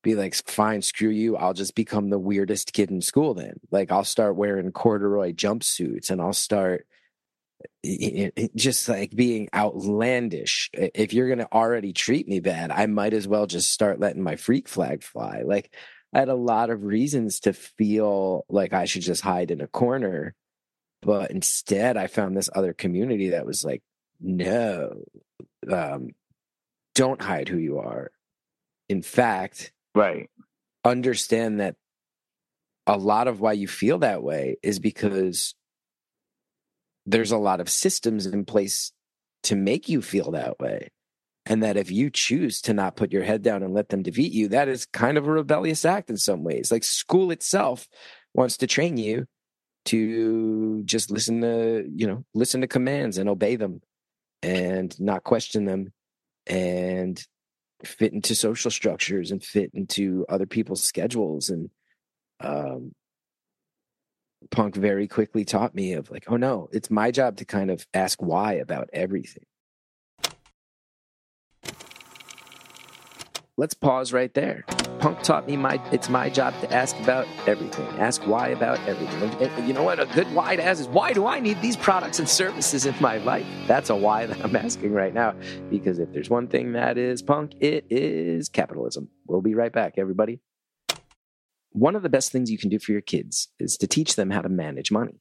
[0.04, 1.36] be like, fine, screw you.
[1.36, 3.58] I'll just become the weirdest kid in school then.
[3.72, 6.86] Like, I'll start wearing corduroy jumpsuits and I'll start
[8.54, 10.70] just like being outlandish.
[10.72, 14.22] If you're going to already treat me bad, I might as well just start letting
[14.22, 15.42] my freak flag fly.
[15.44, 15.74] Like,
[16.12, 19.66] I had a lot of reasons to feel like I should just hide in a
[19.66, 20.34] corner.
[21.02, 23.82] But instead, I found this other community that was like,
[24.20, 25.02] no,
[25.70, 26.10] um,
[26.94, 28.10] don't hide who you are.
[28.88, 30.28] In fact, Right.
[30.84, 31.76] understand that
[32.86, 35.54] a lot of why you feel that way is because
[37.06, 38.92] there's a lot of systems in place
[39.44, 40.88] to make you feel that way.
[41.46, 44.32] And that if you choose to not put your head down and let them defeat
[44.32, 46.72] you, that is kind of a rebellious act in some ways.
[46.72, 47.86] Like school itself
[48.32, 49.26] wants to train you
[49.86, 53.82] to just listen to, you know, listen to commands and obey them
[54.42, 55.92] and not question them
[56.46, 57.22] and
[57.84, 61.70] fit into social structures and fit into other people's schedules and
[62.40, 62.92] um
[64.50, 67.86] punk very quickly taught me of like oh no it's my job to kind of
[67.94, 69.44] ask why about everything
[73.56, 74.64] let's pause right there
[74.98, 79.22] punk taught me my it's my job to ask about everything ask why about everything
[79.22, 81.60] and, and you know what a good why to ask is why do i need
[81.60, 85.34] these products and services in my life that's a why that i'm asking right now
[85.70, 89.08] because if there's one thing that is punk, it is capitalism.
[89.26, 90.40] We'll be right back, everybody.
[91.70, 94.30] One of the best things you can do for your kids is to teach them
[94.30, 95.20] how to manage money.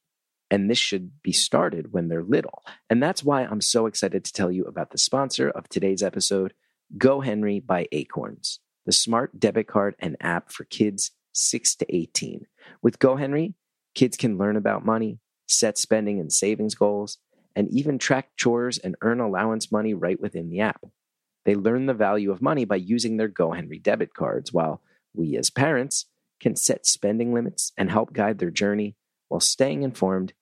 [0.52, 2.64] And this should be started when they're little.
[2.90, 6.54] And that's why I'm so excited to tell you about the sponsor of today's episode,
[6.98, 12.46] Go Henry by Acorns, the smart debit card and app for kids 6 to 18.
[12.82, 13.56] With Go Henry,
[13.96, 17.18] kids can learn about money, set spending and savings goals,
[17.56, 20.86] and even track chores and earn allowance money right within the app.
[21.46, 24.82] They learn the value of money by using their Go Henry debit cards, while
[25.14, 26.06] we as parents
[26.40, 28.96] can set spending limits and help guide their journey
[29.30, 30.34] while staying informed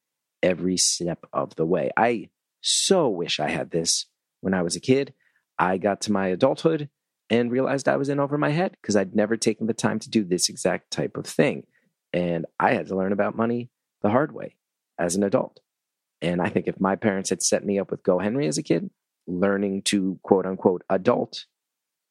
[0.44, 1.92] every step of the way.
[1.96, 2.30] I
[2.62, 4.06] so wish I had this
[4.42, 5.14] when I was a kid.
[5.62, 6.89] I got to my adulthood
[7.30, 10.10] and realized I was in over my head because I'd never taken the time to
[10.10, 11.67] do this exact type of thing.
[12.12, 13.69] And I had to learn about money
[14.02, 14.56] the hard way
[14.97, 15.60] as an adult.
[16.19, 18.63] And I think if my parents had set me up with Go Henry as a
[18.63, 18.89] kid,
[19.28, 21.45] learning to quote unquote adult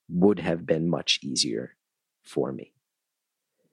[0.08, 1.76] would have been much easier
[2.22, 2.72] for me.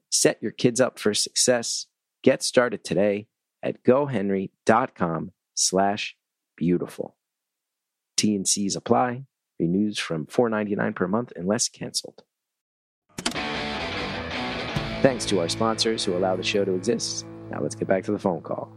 [0.10, 1.86] Set your kids up for success.
[2.24, 3.28] Get started today
[3.62, 6.16] at gohenry.com slash
[6.56, 7.16] beautiful.
[8.16, 9.26] T and C's apply.
[9.60, 12.24] Renews from $4.99 per month unless canceled.
[15.02, 17.26] Thanks to our sponsors who allow the show to exist.
[17.50, 18.72] Now let's get back to the phone call.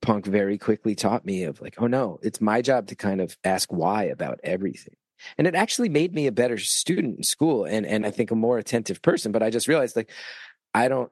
[0.00, 3.36] Punk very quickly taught me of like, oh no, it's my job to kind of
[3.44, 4.96] ask why about everything.
[5.38, 8.36] And it actually made me a better student in school and, and I think a
[8.36, 9.32] more attentive person.
[9.32, 10.10] But I just realized like
[10.74, 11.10] I don't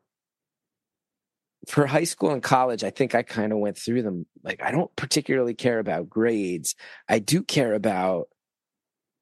[1.68, 4.27] for high school and college, I think I kind of went through them.
[4.42, 6.75] Like, I don't particularly care about grades.
[7.09, 8.29] I do care about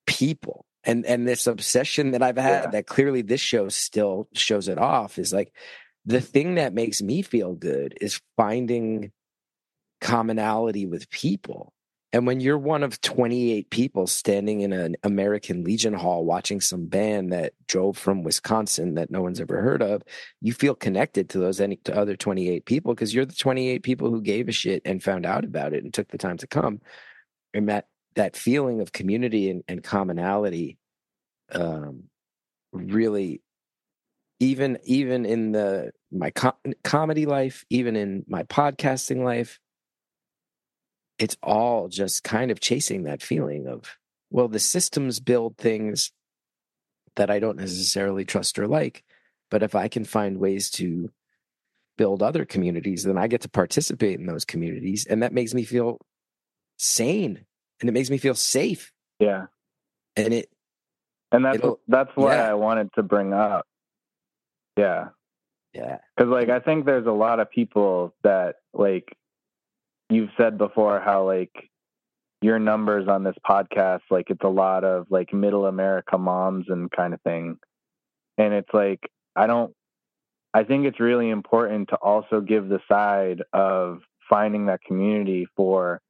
[0.06, 0.64] people.
[0.84, 2.70] And and this obsession that I've had Yeah.
[2.70, 5.52] that clearly this show still shows it off is like
[6.06, 9.12] the thing that makes me feel good is finding
[10.00, 11.74] commonality with people.
[12.12, 16.86] And when you're one of 28 people standing in an American Legion Hall watching some
[16.86, 20.02] band that drove from Wisconsin that no one's ever heard of,
[20.40, 24.10] you feel connected to those any to other 28 people because you're the 28 people
[24.10, 26.80] who gave a shit and found out about it and took the time to come.
[27.54, 30.78] And that that feeling of community and, and commonality
[31.52, 32.04] um
[32.72, 33.40] really
[34.40, 39.60] even even in the my com- comedy life, even in my podcasting life,
[41.20, 43.96] it's all just kind of chasing that feeling of
[44.30, 46.10] well the systems build things
[47.16, 49.04] that i don't necessarily trust or like
[49.50, 51.10] but if i can find ways to
[51.98, 55.62] build other communities then i get to participate in those communities and that makes me
[55.64, 55.98] feel
[56.78, 57.44] sane
[57.80, 59.46] and it makes me feel safe Yeah.
[60.16, 60.48] and it
[61.32, 62.50] And that's that's what yeah.
[62.50, 63.66] I wanted to bring up.
[64.76, 65.08] Yeah.
[65.74, 69.16] yeah Because like I think there's a lot of people that like
[70.10, 71.52] you've said before how like
[72.42, 76.90] your numbers on this podcast, like it's a lot of like middle America moms and
[76.90, 77.56] kind of thing.
[78.38, 79.00] And it's like,
[79.36, 79.74] I don't,
[80.52, 86.00] I think it's really important to also give the side of finding that community for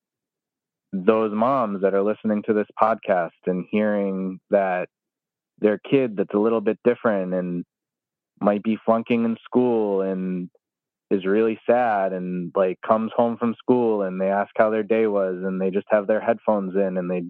[0.92, 4.88] those moms that are listening to this podcast and hearing that
[5.59, 7.64] their kid that's a little bit different and
[8.40, 10.48] might be flunking in school and
[11.11, 15.06] is really sad and like comes home from school and they ask how their day
[15.06, 17.22] was and they just have their headphones in and they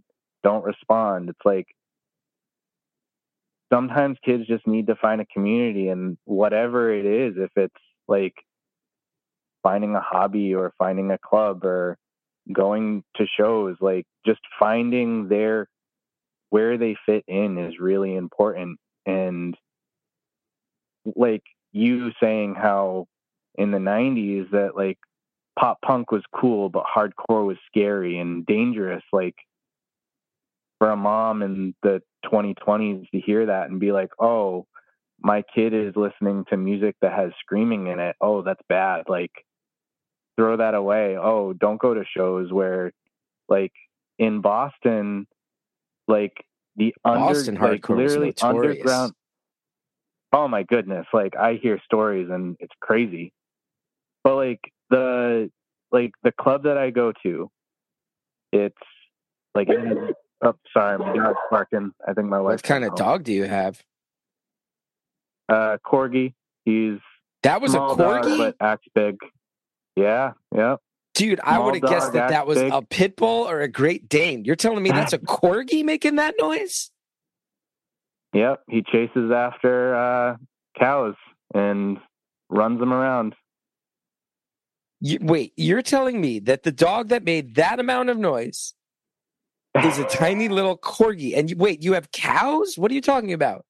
[0.43, 1.31] don't respond.
[1.31, 1.67] It's like
[3.73, 7.75] sometimes kids just need to find a community and whatever it is, if it's
[8.07, 8.35] like
[9.63, 11.97] finding a hobby or finding a club or
[12.53, 15.69] going to shows, like just finding their
[16.51, 18.79] where they fit in is really important.
[19.07, 19.57] And
[21.17, 23.07] like you saying how
[23.57, 24.99] in the 90s that like
[25.59, 29.03] pop punk was cool, but hardcore was scary and dangerous.
[29.13, 29.37] Like
[30.79, 34.67] for a mom in the 2020s to hear that and be like, oh,
[35.23, 38.17] my kid is listening to music that has screaming in it.
[38.21, 39.05] Oh, that's bad.
[39.09, 39.33] Like
[40.37, 41.17] throw that away.
[41.19, 42.93] Oh, don't go to shows where
[43.49, 43.73] like
[44.19, 45.27] in Boston,
[46.09, 46.33] like
[46.77, 49.13] the Boston under, like hardcore was literally underground.
[50.33, 51.07] Oh my goodness!
[51.13, 53.33] Like I hear stories and it's crazy.
[54.23, 54.61] But like
[54.91, 55.51] the
[55.93, 57.51] like the club that I go to,
[58.53, 58.77] it's
[59.55, 59.69] like
[60.43, 61.93] oh sorry, my dog's barking.
[62.07, 62.55] I think my wife.
[62.55, 63.83] What kind of dog do you have?
[65.49, 66.35] Uh, corgi.
[66.65, 66.99] He's
[67.43, 69.17] That was a small dog, corgi, but acts big.
[69.97, 70.77] Yeah, yeah.
[71.15, 71.41] dude.
[71.43, 72.73] I would have guessed that that was big.
[72.73, 74.45] a pit bull or a Great Dane.
[74.45, 76.91] You're telling me that's a corgi making that noise?
[78.33, 80.37] Yep, he chases after uh,
[80.79, 81.17] cows
[81.53, 81.99] and
[82.49, 83.35] runs them around.
[85.01, 88.75] You, wait, you're telling me that the dog that made that amount of noise
[89.83, 91.37] is a tiny little corgi?
[91.37, 92.77] And you, wait, you have cows?
[92.77, 93.65] What are you talking about?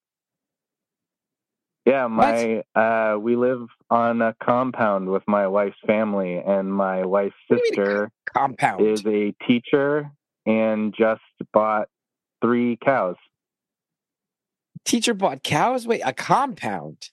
[1.85, 7.35] Yeah, my uh, we live on a compound with my wife's family, and my wife's
[7.49, 8.85] sister Compound.
[8.85, 10.11] is a teacher
[10.45, 11.21] and just
[11.51, 11.87] bought
[12.41, 13.15] three cows.
[14.85, 15.87] Teacher bought cows.
[15.87, 17.09] Wait, a compound.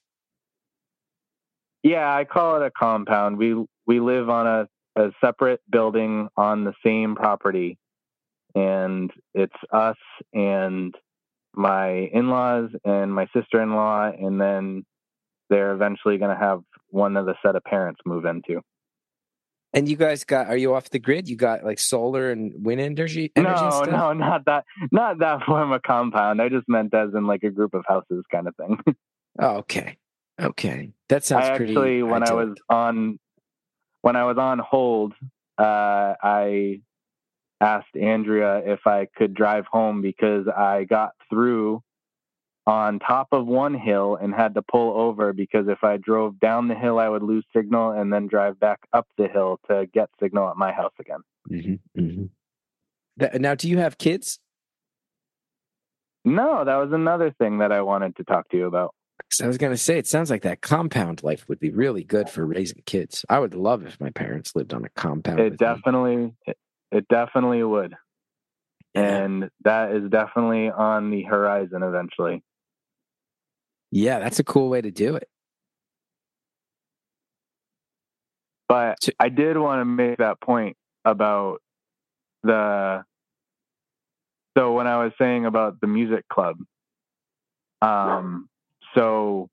[1.81, 3.37] Yeah, I call it a compound.
[3.37, 7.79] We we live on a, a separate building on the same property,
[8.53, 9.97] and it's us
[10.31, 10.93] and
[11.55, 14.85] my in-laws and my sister-in-law, and then
[15.49, 18.61] they're eventually going to have one of the set of parents move into.
[19.73, 20.45] And you guys got?
[20.47, 21.27] Are you off the grid?
[21.27, 23.31] You got like solar and wind energy?
[23.35, 23.89] energy No, stuff?
[23.89, 26.43] no, not that, not that form of compound.
[26.43, 28.77] I just meant as in like a group of houses kind of thing.
[29.41, 29.95] Oh, okay,
[30.41, 30.91] okay.
[31.07, 31.71] That sounds I pretty.
[31.71, 33.19] actually, when I was on,
[34.09, 35.13] when I was on hold,
[35.59, 36.81] uh, I
[37.61, 41.83] asked Andrea if I could drive home because I got through
[42.65, 46.67] on top of one hill and had to pull over because if I drove down
[46.67, 50.09] the hill, I would lose signal and then drive back up the hill to get
[50.19, 51.19] signal at my house again.
[51.47, 52.29] Mhm, mhm.
[53.19, 54.39] Th- Now, do you have kids?
[56.25, 58.95] No, that was another thing that I wanted to talk to you about.
[59.29, 62.03] 'Cause I was going to say, it sounds like that compound life would be really
[62.03, 63.23] good for raising kids.
[63.29, 65.39] I would love if my parents lived on a compound.
[65.39, 66.57] It definitely, it,
[66.91, 67.93] it definitely would.
[68.95, 69.17] Yeah.
[69.23, 72.43] And that is definitely on the horizon eventually.
[73.91, 75.29] Yeah, that's a cool way to do it.
[78.67, 80.75] But So- I did want to make that point
[81.05, 81.61] about
[82.43, 83.03] the.
[84.57, 86.57] So when I was saying about the music club,
[87.81, 88.49] um,
[88.95, 89.49] so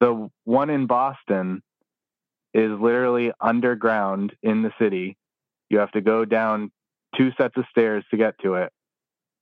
[0.00, 1.62] the one in Boston
[2.54, 5.16] is literally underground in the city.
[5.70, 6.70] You have to go down
[7.16, 8.72] two sets of stairs to get to it.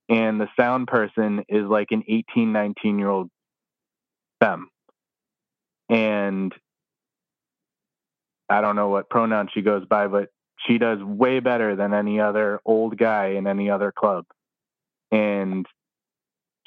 [0.09, 3.29] And the sound person is like an 18, 19 year old
[4.39, 4.69] femme.
[5.89, 6.53] And
[8.49, 10.29] I don't know what pronoun she goes by, but
[10.67, 14.25] she does way better than any other old guy in any other club.
[15.11, 15.65] And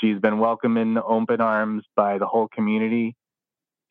[0.01, 3.15] she's been welcomed in open arms by the whole community.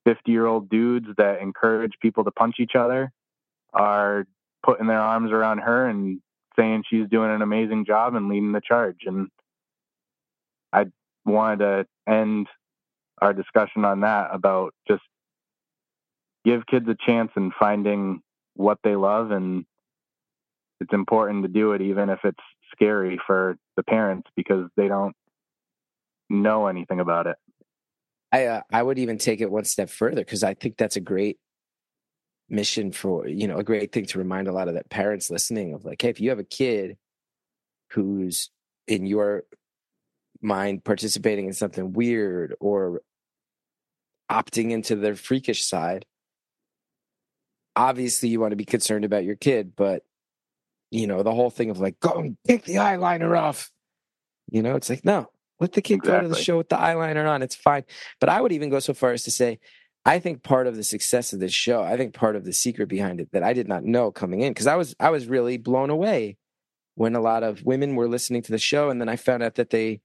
[0.06, 3.12] 50 year old dudes that encourage people to punch each other
[3.74, 4.26] are
[4.62, 6.20] putting their arms around her and
[6.58, 9.02] saying she's doing an amazing job and leading the charge.
[9.06, 9.30] And
[10.72, 10.86] I
[11.26, 12.48] wanted to end
[13.22, 15.04] our discussion on that about just
[16.44, 18.22] give kids a chance in finding
[18.56, 19.66] what they love and
[20.82, 25.16] it's important to do it even if it's scary for the parents because they don't
[26.30, 27.38] know anything about it.
[28.32, 31.02] I uh, I would even take it one step further because I think that's a
[31.02, 31.38] great
[32.50, 35.74] mission for you know a great thing to remind a lot of that parents listening
[35.74, 36.98] of like hey if you have a kid
[37.92, 38.50] who's
[38.88, 39.44] in your
[40.42, 43.02] mind participating in something weird or
[44.32, 46.06] opting into their freakish side
[47.76, 50.04] obviously you want to be concerned about your kid but
[50.92, 53.72] you know the whole thing of like go and take the eyeliner off
[54.52, 55.28] you know it's like no
[55.64, 57.84] let the kid go to the show with the eyeliner on it's fine.
[58.20, 59.60] But i would even go so far as to say
[60.06, 62.90] i think part of the success of this show i think part of the secret
[62.90, 65.58] behind it that i did not know coming in because i was i was really
[65.58, 66.38] blown away
[66.96, 69.56] when a lot of women were listening to the show and then i found out
[69.56, 70.02] that they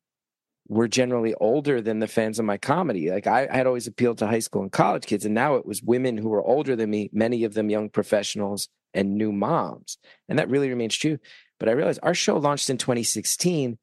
[0.68, 3.10] were generally older than the fans of my comedy.
[3.10, 5.66] Like i, I had always appealed to high school and college kids and now it
[5.66, 9.98] was women who were older than me many of them young professionals and new moms.
[10.28, 11.18] And that really remains true.
[11.58, 13.78] But i realized our show launched in 2016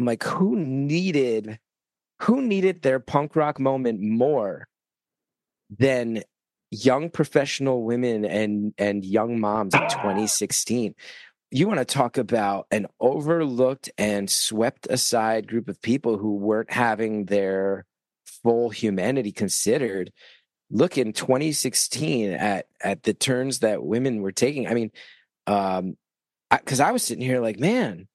[0.00, 1.58] i'm like who needed
[2.22, 4.66] who needed their punk rock moment more
[5.78, 6.22] than
[6.70, 10.94] young professional women and and young moms in 2016
[11.50, 16.72] you want to talk about an overlooked and swept aside group of people who weren't
[16.72, 17.86] having their
[18.42, 20.12] full humanity considered.
[20.70, 24.68] Look in 2016 at at the turns that women were taking.
[24.68, 24.92] I mean
[25.48, 25.96] um
[26.50, 28.08] because I, was sitting here like man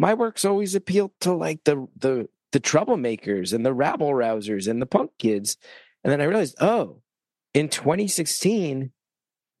[0.00, 4.80] my work's always appealed to like the the the troublemakers and the rabble rousers and
[4.80, 5.58] the punk kids.
[6.02, 7.02] And then i realized oh
[7.52, 8.92] in 2016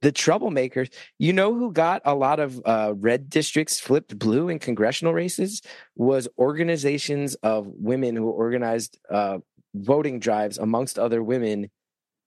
[0.00, 4.58] the troublemakers you know who got a lot of uh, red districts flipped blue in
[4.58, 5.60] congressional races?
[5.94, 9.38] Was organizations of women who organized uh,
[9.74, 11.70] voting drives amongst other women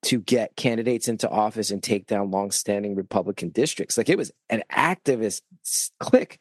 [0.04, 3.98] to get candidates into office and take down longstanding republican districts.
[3.98, 5.42] Like it was an activist
[6.00, 6.40] clique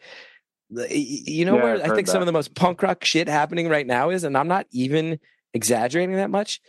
[0.90, 2.20] you know Yeah, where i think some that.
[2.22, 5.18] of the most punk rock shit happening right now is and i'm not even
[5.54, 6.60] exaggerating that much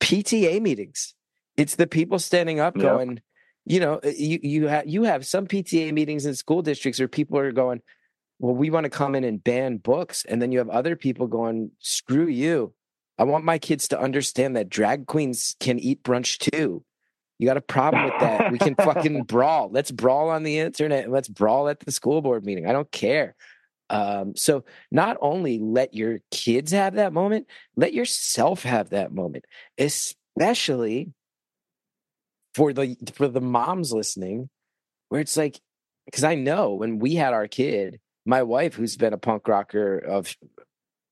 [0.00, 1.14] pta meetings
[1.56, 2.82] it's the people standing up Yep.
[2.82, 3.20] going
[3.64, 7.08] you know uh, you you have you have some PTA meetings in school districts where
[7.08, 7.80] people are going,
[8.38, 11.26] well, we want to come in and ban books, and then you have other people
[11.26, 12.74] going, screw you.
[13.18, 16.84] I want my kids to understand that drag queens can eat brunch too.
[17.38, 18.50] You got a problem with that?
[18.50, 19.70] We can fucking brawl.
[19.70, 22.66] Let's brawl on the internet and let's brawl at the school board meeting.
[22.66, 23.34] I don't care.
[23.90, 29.44] Um, so not only let your kids have that moment, let yourself have that moment,
[29.78, 31.12] especially
[32.54, 34.48] for the for the moms listening,
[35.08, 35.60] where it's like,
[36.06, 39.98] because I know when we had our kid, my wife, who's been a punk rocker
[39.98, 40.34] of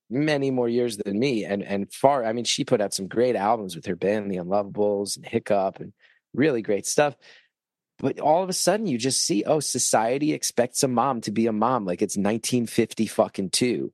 [0.09, 3.37] many more years than me, and and far, I mean, she put out some great
[3.37, 5.93] albums with her band, The Unlovables and Hiccup, and
[6.35, 7.15] really great stuff.
[7.99, 11.47] But all of a sudden, you just see, oh, society expects a mom to be
[11.47, 13.93] a mom, like it's 1950 fucking two,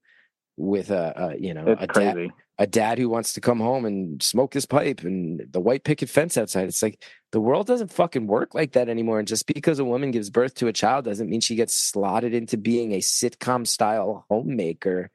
[0.57, 2.31] with a, a you know it's a dad
[2.61, 6.09] a dad who wants to come home and smoke his pipe and the white picket
[6.09, 6.67] fence outside.
[6.67, 9.17] It's like the world doesn't fucking work like that anymore.
[9.17, 12.35] And just because a woman gives birth to a child doesn't mean she gets slotted
[12.35, 15.09] into being a sitcom style homemaker.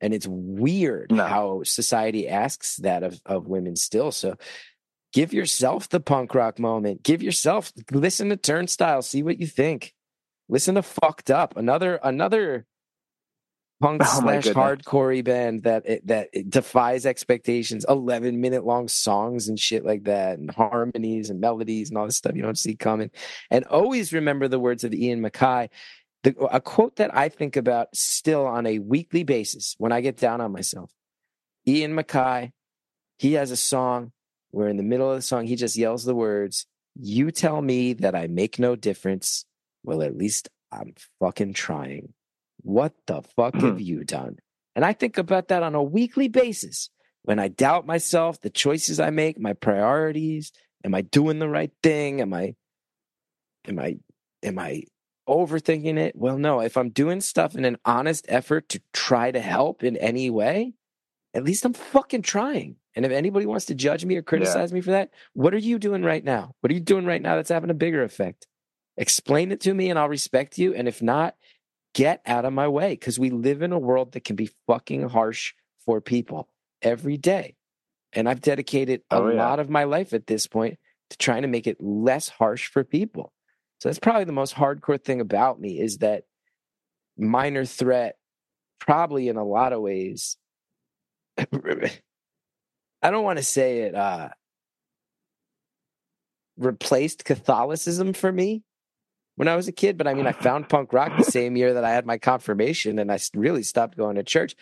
[0.00, 1.26] And it's weird No.
[1.26, 4.12] how society asks that of, of women still.
[4.12, 4.36] So
[5.12, 7.02] give yourself the punk rock moment.
[7.02, 9.94] Give yourself listen to Turnstile, see what you think.
[10.48, 12.66] Listen to Fucked Up, another another
[13.80, 17.84] punk Oh slash hardcore band that it, that it defies expectations.
[17.88, 22.16] Eleven minute long songs and shit like that, and harmonies and melodies and all this
[22.16, 23.10] stuff you don't see coming.
[23.50, 25.68] And always remember the words of Ian MacKaye.
[26.22, 30.16] The, a quote that I think about still on a weekly basis when I get
[30.16, 30.92] down on myself.
[31.66, 32.52] Ian MacKaye,
[33.18, 34.12] he has a song
[34.52, 37.92] where in the middle of the song he just yells the words, "You tell me
[37.94, 39.44] that I make no difference.
[39.82, 42.14] Well, at least I'm fucking trying."
[42.62, 43.78] What the fuck have hmm.
[43.78, 44.38] you done?
[44.74, 46.90] And I think about that on a weekly basis.
[47.22, 50.52] When I doubt myself, the choices I make, my priorities,
[50.84, 52.20] am I doing the right thing?
[52.20, 52.54] Am I
[53.66, 53.98] am I
[54.42, 54.84] am I
[55.28, 56.16] overthinking it?
[56.16, 56.60] Well, no.
[56.60, 60.74] If I'm doing stuff in an honest effort to try to help in any way,
[61.34, 62.76] at least I'm fucking trying.
[62.94, 65.78] And if anybody wants to judge me or criticize me for that, what are you
[65.78, 66.54] doing right now?
[66.60, 68.46] What are you doing right now that's having a bigger effect?
[68.96, 70.74] Explain it to me and I'll respect you.
[70.74, 71.34] And if not,
[71.94, 75.08] get out of my way because we live in a world that can be fucking
[75.08, 75.54] harsh
[75.86, 76.48] for people
[76.82, 77.56] every day.
[78.12, 79.42] And I've dedicated a Oh, yeah.
[79.42, 80.78] lot of my life at this point
[81.10, 83.32] to trying to make it less harsh for people.
[83.80, 86.24] So that's probably the most hardcore thing about me is that
[87.16, 88.16] minor threat,
[88.78, 90.36] probably in a lot of ways.
[93.02, 94.28] I don't want to say it uh,
[96.56, 98.62] replaced Catholicism for me
[99.36, 101.74] when I was a kid, but I mean, I found punk rock the same year
[101.74, 104.54] that I had my confirmation and I really stopped going to church.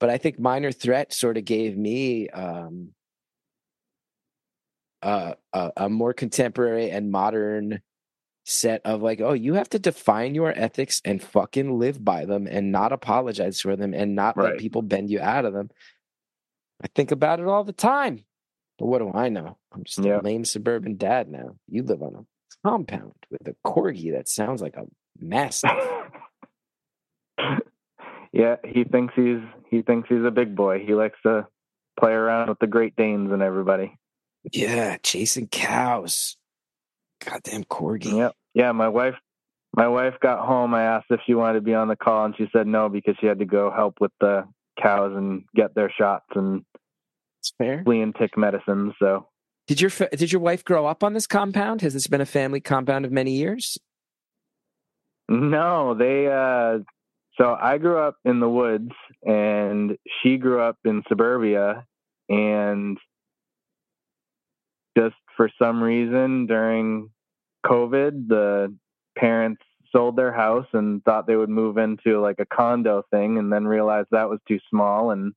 [0.00, 2.88] But I think Minor Threat sort of gave me um,
[5.02, 7.82] uh, a, a more contemporary and modern
[8.44, 12.48] set of like, oh, you have to define your ethics and fucking live by them
[12.48, 15.70] and not apologize for them and not let people bend you out of them.
[16.82, 18.24] I think about it all the time.
[18.78, 19.58] But what do I know?
[19.72, 20.20] I'm just Yeah.
[20.20, 21.56] a lame suburban dad now.
[21.68, 24.86] You live on a compound with a corgi that sounds like a
[25.20, 25.70] mastiff.
[28.32, 30.84] yeah, he thinks he's he thinks he's a big boy.
[30.84, 31.46] He likes to
[31.98, 33.96] play around with the Great Danes and everybody.
[34.52, 36.36] yeah, chasing cows.
[37.24, 38.16] Goddamn corgi.
[38.16, 38.34] Yep.
[38.54, 39.14] Yeah, my wife
[39.76, 40.74] my wife got home.
[40.74, 43.14] I asked if she wanted to be on the call and she said no because
[43.20, 44.44] she had to go help with the
[44.82, 46.64] cows and get their shots and
[47.40, 47.82] It's fair.
[47.84, 48.92] flea and tick medicine.
[48.98, 49.28] So
[49.66, 51.82] Did your did your wife grow up on this compound?
[51.82, 53.78] Has this been a family compound of many years?
[55.28, 56.82] no, they uh
[57.38, 58.90] so I grew up in the woods
[59.24, 61.86] and she grew up in suburbia
[62.28, 62.98] and
[64.98, 67.08] just for some reason during
[67.64, 68.76] COVID, the
[69.16, 69.62] parents
[69.92, 73.66] sold their house and thought they would move into like a condo thing and then
[73.66, 75.32] realized that was too small and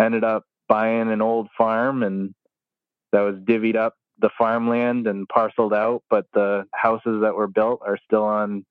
[0.00, 2.34] ended up buying an old farm and
[3.12, 7.80] that was divvied up the farmland and parceled out, but the houses that were built
[7.86, 8.64] are still on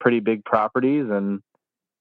[0.00, 1.40] pretty big properties and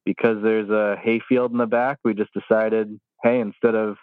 [0.06, 3.98] because there's a hayfield in the back, we just decided, hey, instead of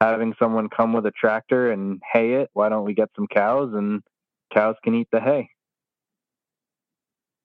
[0.00, 3.72] having someone come with a tractor and hay it, why don't we get some cows
[3.74, 4.02] and
[4.52, 5.48] cows can eat the hay?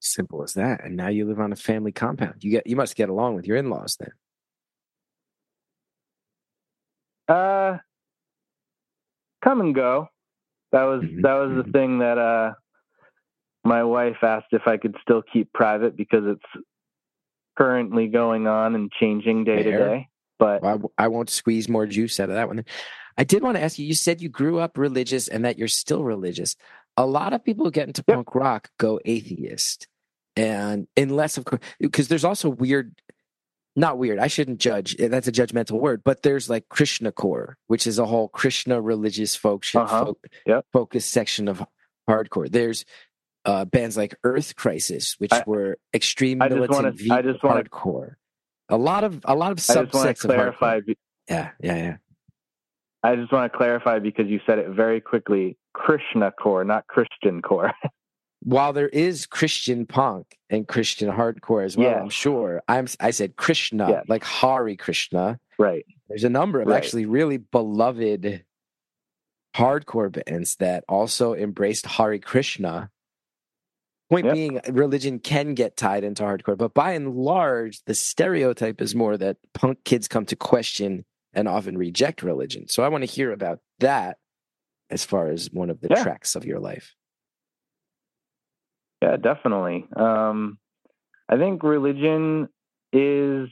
[0.00, 0.82] Simple as that.
[0.84, 2.42] And now you live on a family compound.
[2.42, 4.12] You get you must get along with your in-laws then.
[7.28, 7.78] Uh,
[9.44, 10.08] come and go.
[10.72, 11.72] That was Mhm, that was the mhm.
[11.72, 12.54] thing that uh,
[13.64, 16.64] my wife asked if I could still keep private because it's
[17.56, 20.08] currently going on and changing day to day.
[20.38, 22.64] But Well, I won't squeeze more juice out of that one.
[23.18, 23.84] I did want to ask you.
[23.84, 26.56] You said you grew up religious and that you're still religious.
[26.96, 28.14] A lot of people who get into Yep.
[28.16, 29.88] punk rock go atheist,
[30.36, 32.94] and unless of course, because there's also weird.
[33.76, 34.18] Not weird.
[34.18, 34.96] I shouldn't judge.
[35.00, 36.02] eh, That's a judgmental word.
[36.04, 40.06] But there's like Krishna core, which is a whole Krishna religious folk, Uh-huh.
[40.06, 40.66] folk Yep.
[40.72, 41.64] focus section of
[42.08, 42.50] hardcore.
[42.50, 42.84] There's
[43.46, 47.42] uh, bands like Earth Crisis, which I- were extreme I just militant wanna- I just
[47.42, 48.16] wanna- hardcore.
[48.68, 50.94] A lot of a lot of I just want subsets to of hardcore.
[51.28, 51.96] Yeah, yeah, yeah.
[53.02, 55.56] I just want to clarify because you said it very quickly.
[55.72, 57.72] Krishna core, not Christian core.
[58.42, 62.00] while there is Christian punk and Christian hardcore as well, Yes.
[62.02, 62.62] I'm sure.
[62.68, 64.04] I'm I said Krishna, Yes.
[64.08, 65.38] like Hare Krishna.
[65.58, 65.84] right.
[66.08, 66.76] There's a number of Right.
[66.76, 68.44] actually really beloved
[69.56, 72.90] hardcore bands that also embraced Hare Krishna.
[74.10, 74.34] Point Yep.
[74.34, 79.16] being, religion can get tied into hardcore, but by and large, the stereotype is more
[79.16, 82.68] that punk kids come to question and often reject religion.
[82.68, 84.18] So I want to hear about that
[84.90, 86.02] as far as one of the Yeah.
[86.02, 86.94] tracks of your life.
[89.02, 89.86] Yeah, definitely.
[89.96, 90.58] Um,
[91.28, 92.48] I think religion
[92.92, 93.48] is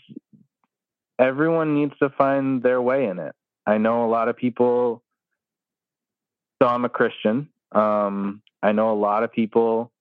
[1.19, 3.35] everyone needs to find their way in it.
[3.67, 5.03] I know a lot of people.
[6.61, 7.49] So I'm a Christian.
[7.73, 9.93] Um, I know a lot of people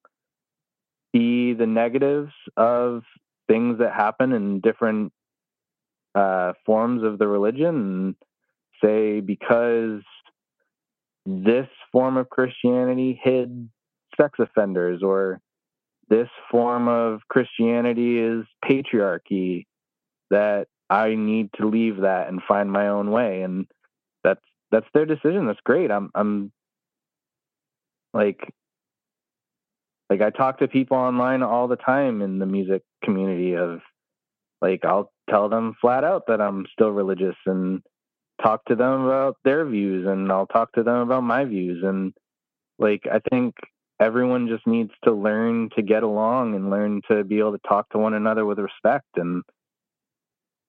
[1.15, 3.03] see the negatives of
[3.47, 5.13] things that happen in different
[6.17, 8.15] uh, forms of the religion and
[8.83, 10.01] say because
[11.27, 13.69] this form of Christianity hid
[14.19, 15.39] sex offenders or
[16.09, 19.67] this form of Christianity is patriarchy
[20.31, 23.43] that I need to leave that and find my own way.
[23.43, 23.67] And
[24.23, 24.41] that's
[24.71, 25.45] that's their decision.
[25.45, 25.91] That's great.
[25.91, 26.51] I'm I'm
[28.11, 28.39] like
[30.09, 33.81] like I talk to people online all the time in the music community of
[34.61, 37.81] like I'll tell them flat out that I'm still religious and
[38.41, 41.83] talk to them about their views and I'll talk to them about my views.
[41.83, 42.13] And
[42.79, 43.55] like I think
[43.99, 47.89] everyone just needs to learn to get along and learn to be able to talk
[47.89, 49.07] to one another with respect.
[49.15, 49.43] And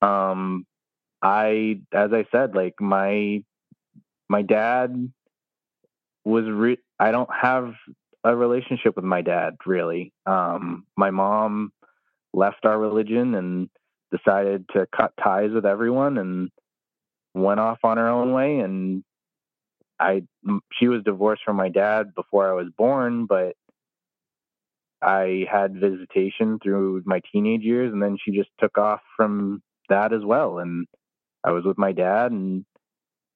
[0.02, 0.66] um
[1.22, 3.42] I as I said like my
[4.28, 5.12] my dad
[6.24, 7.72] was re- I don't have
[8.24, 10.12] a relationship with my dad really.
[10.26, 11.72] Um my mom
[12.34, 13.68] left our religion and
[14.10, 16.50] decided to cut ties with everyone and
[17.34, 19.04] went off on her own way and
[20.00, 20.22] I
[20.72, 23.56] she was divorced from my dad before I was born, but
[25.02, 30.12] I had visitation through my teenage years, and then she just took off from that
[30.12, 30.58] as well.
[30.58, 30.86] And
[31.44, 32.64] I was with my dad, and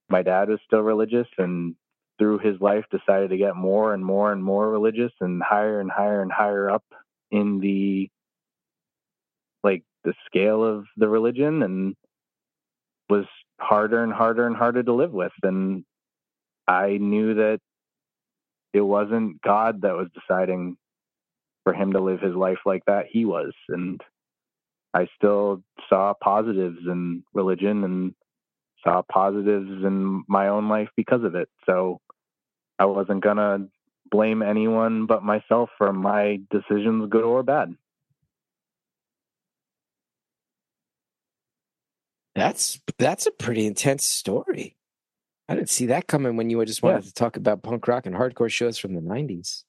[0.09, 1.75] my dad was still religious, and
[2.19, 5.91] through his life decided to get more and more and more religious, and higher and
[5.91, 6.85] higher and higher up
[7.31, 8.09] in the
[9.63, 11.95] like the scale of the religion, and
[13.09, 13.27] was
[13.61, 15.85] harder and harder and harder to live with, and
[16.67, 17.61] I knew that
[18.73, 20.77] it wasn't God that was deciding
[21.65, 23.53] for him to live his life like that, he was.
[23.69, 24.01] And
[24.95, 28.15] I still saw positives in religion and
[28.83, 31.49] saw positives in my own life because of it.
[31.67, 32.01] So
[32.79, 33.69] I wasn't going to
[34.11, 37.75] blame anyone but myself for my decisions, good or bad.
[42.35, 44.77] That's that's a pretty intense story.
[45.49, 47.09] I didn't see that coming when you just wanted Yeah.
[47.09, 49.65] to talk about punk rock and hardcore shows from the '90s.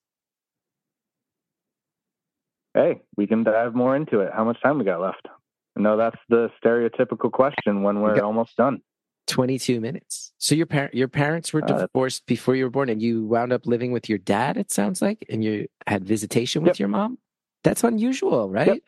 [2.73, 4.31] Hey, we can dive more into it.
[4.33, 5.27] How much time we got left?
[5.75, 8.81] No, that's the stereotypical question when we're got- almost done.
[9.27, 10.33] 22 minutes.
[10.37, 13.53] So your par- your parents were Uh, divorced before you were born, and you wound
[13.53, 14.57] up living with your dad.
[14.57, 16.79] It sounds like, and you had visitation with Yep.
[16.79, 17.17] your mom.
[17.63, 18.83] That's unusual, right?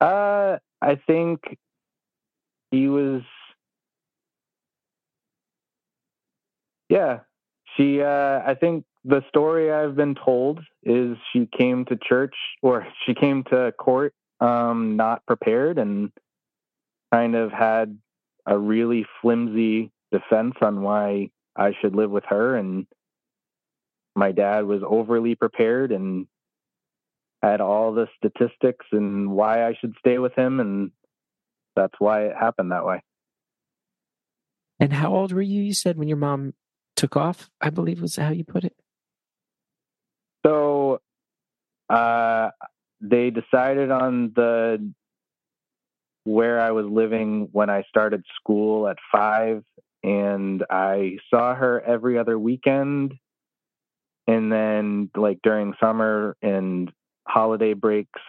[0.00, 1.40] Uh, I think
[2.70, 3.22] he was.
[6.88, 7.20] Yeah,
[7.76, 8.02] she.
[8.02, 13.14] Uh, I think the story I've been told is she came to church or she
[13.14, 16.10] came to court um, not prepared and
[17.12, 17.98] kind of had
[18.46, 22.86] a really flimsy defense on why I should live with her, and
[24.14, 26.26] my dad was overly prepared and
[27.50, 30.90] had all the statistics and why I should stay with him, and
[31.74, 33.02] that's why it happened that way.
[34.80, 35.62] And how old were you?
[35.62, 36.54] You said when your mom
[36.96, 37.50] took off.
[37.60, 38.74] I believe was how you put it.
[40.44, 41.00] So,
[41.88, 42.50] uh,
[43.00, 44.92] they decided on the
[46.24, 49.62] where I was living when I started school at five,
[50.02, 53.14] and I saw her every other weekend,
[54.26, 56.90] and then like during summer and
[57.26, 58.20] holiday breaks,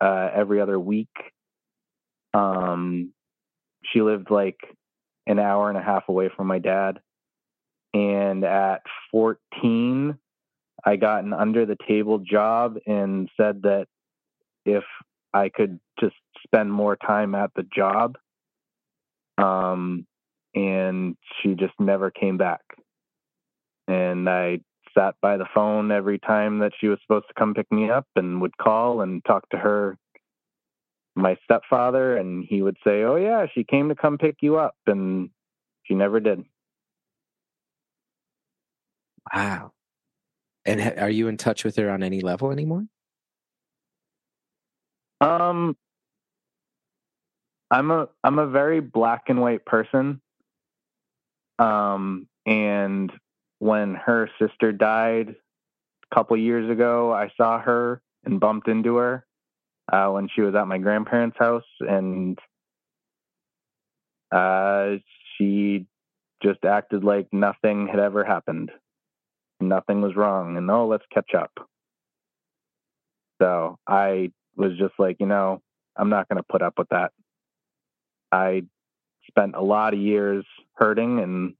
[0.00, 1.08] uh, every other week.
[2.34, 3.12] Um,
[3.84, 4.58] she lived like
[5.26, 7.00] an hour and a half away from my dad,
[7.94, 10.18] and at fourteen.
[10.82, 13.86] I got an under the table job and said that
[14.64, 14.84] if
[15.34, 18.16] I could just spend more time at the job.
[19.36, 20.06] Um,
[20.54, 22.62] and she just never came back.
[23.88, 24.60] And I
[24.96, 28.06] sat by the phone every time that she was supposed to come pick me up
[28.16, 29.96] and would call and talk to her,
[31.14, 34.76] my stepfather, and he would say, Oh, yeah, she came to come pick you up.
[34.86, 35.30] And
[35.84, 36.44] she never did.
[39.34, 39.72] Wow.
[40.64, 42.84] And ha- are you in touch with her on any level anymore?
[45.20, 45.76] Um,
[47.70, 50.20] I'm a I'm a very black and white person.
[51.58, 53.12] Um, and
[53.60, 55.36] when her sister died
[56.10, 59.24] a couple years ago, I saw her and bumped into her
[59.92, 62.38] uh, when she was at my grandparents' house, and
[64.32, 64.96] uh,
[65.36, 65.86] she
[66.42, 68.70] just acted like nothing had ever happened,
[69.60, 71.52] nothing was wrong, and oh, let's catch up.
[73.40, 75.60] So I was just like, you know,
[75.96, 77.12] I'm not going to put up with that.
[78.32, 78.62] I
[79.28, 80.44] spent a lot of years
[80.74, 81.54] hurting and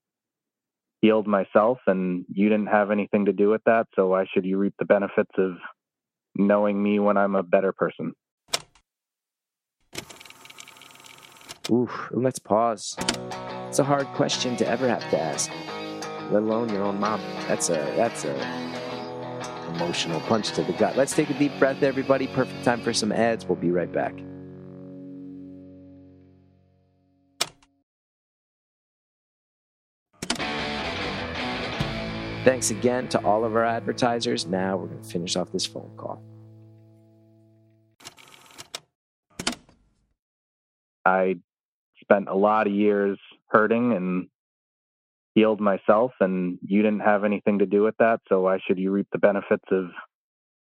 [1.00, 3.86] healed myself, and you didn't have anything to do with that.
[3.96, 5.52] So why should you reap the benefits of
[6.34, 8.14] knowing me when I'm a better person?
[11.70, 12.08] Oof.
[12.10, 12.96] Let's pause.
[13.68, 15.50] It's a hard question to ever have to ask,
[16.32, 17.20] let alone your own mom.
[17.46, 18.34] That's a that's a
[19.74, 20.96] emotional punch to the gut.
[20.96, 22.26] Let's take a deep breath, everybody.
[22.26, 23.46] Perfect time for some ads.
[23.46, 24.14] We'll be right back.
[32.42, 34.46] Thanks again to all of our advertisers.
[34.46, 36.22] Now we're going to finish off this phone call.
[41.04, 41.36] I
[42.00, 43.18] spent a lot of years
[43.48, 44.28] hurting and
[45.34, 48.20] healed myself, and you didn't have anything to do with that.
[48.30, 49.90] So why should you reap the benefits of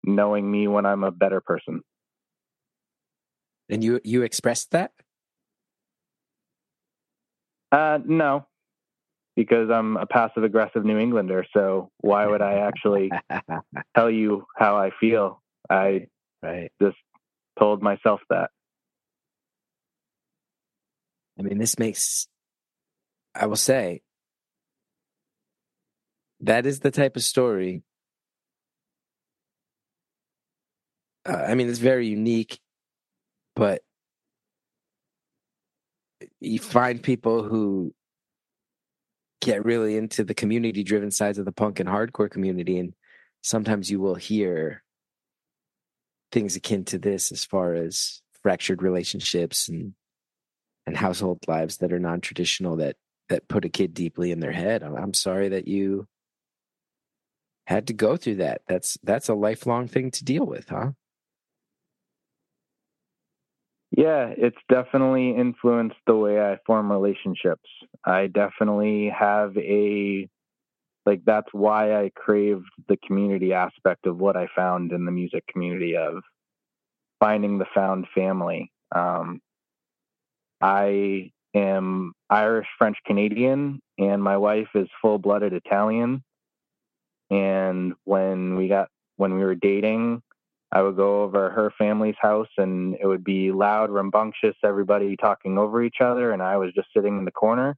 [0.01, 1.81] knowing me when I'm a better person?
[3.67, 4.91] And you you expressed that?
[7.69, 8.47] Uh, no,
[9.35, 11.45] because I'm a passive aggressive New Englander.
[11.53, 13.11] So why would I actually
[13.95, 15.41] tell you how I feel?
[15.69, 16.07] I
[16.41, 16.71] right.
[16.81, 16.97] just
[17.59, 18.49] told myself that.
[21.37, 22.27] I mean, this makes,
[23.33, 24.01] I will say,
[26.41, 27.83] that is the type of story.
[31.27, 32.59] Uh, I mean, it's very unique,
[33.55, 33.81] but
[36.39, 37.93] you find people who
[39.45, 42.93] get really into the community driven sides of the punk and hardcore community, and
[43.43, 44.83] sometimes you will hear
[46.31, 49.93] things akin to this as far as fractured relationships and
[50.87, 52.95] and household lives that are non-traditional that
[53.29, 54.83] that put a kid deeply in their head.
[54.83, 56.07] I'm, sorry that you
[57.65, 58.61] had to go through that.
[58.67, 60.91] That's that's a lifelong thing to deal with, huh?
[63.91, 67.69] Yeah, it's definitely influenced the way I form relationships.
[68.03, 70.27] I definitely have a
[71.05, 75.45] like that's why I craved the community aspect of what I found in the music
[75.47, 76.23] community of
[77.19, 78.71] finding the found family.
[78.93, 79.39] Um,
[80.61, 86.23] I am Irish, French, Canadian, and my wife is full blooded Italian.
[87.29, 90.21] And when we got when we were dating,
[90.75, 95.57] I would go over her family's house and it would be loud, rambunctious, everybody talking
[95.57, 97.77] over each other, and I was just sitting in the corner.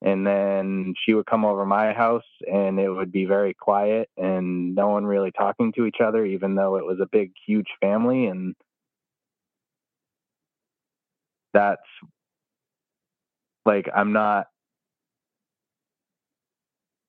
[0.00, 4.74] And then she would come over my house and it would be very quiet and
[4.74, 8.26] no one really talking to each other, even though it was a big, huge family.
[8.26, 8.54] And
[11.52, 11.82] that's
[13.66, 14.46] like, I'm not,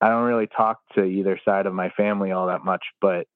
[0.02, 3.26] I don't really talk to either side of my family all that much, but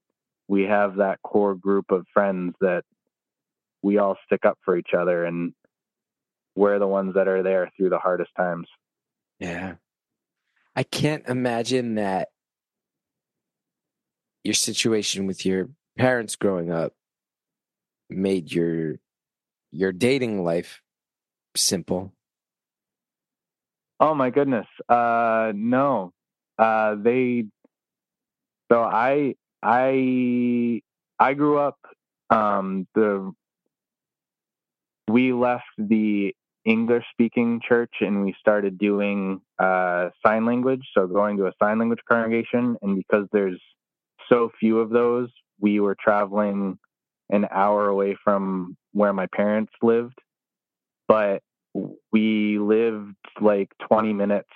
[0.51, 2.83] we have that core group of friends that
[3.83, 5.53] we all stick up for each other and
[6.57, 8.67] we're the ones that are there through the hardest times.
[9.39, 9.75] Yeah.
[10.75, 12.31] I can't imagine that
[14.43, 16.95] your situation with your parents growing up
[18.09, 18.97] made your
[19.71, 20.83] your dating life
[21.57, 22.13] simple.
[24.01, 24.67] Oh my goodness.
[24.89, 26.13] Uh no.
[26.59, 27.47] Uh they
[28.69, 30.83] so I I
[31.19, 31.79] I grew up
[32.31, 33.33] um the
[35.09, 36.35] we left the
[36.65, 41.79] English speaking church and we started doing uh, sign language, so going to a sign
[41.79, 42.77] language congregation.
[42.83, 43.61] And because there's
[44.29, 46.79] so few of those, we were traveling
[47.31, 50.19] an hour away from where my parents lived.
[51.09, 51.43] But
[52.13, 54.49] we lived like 20 minutes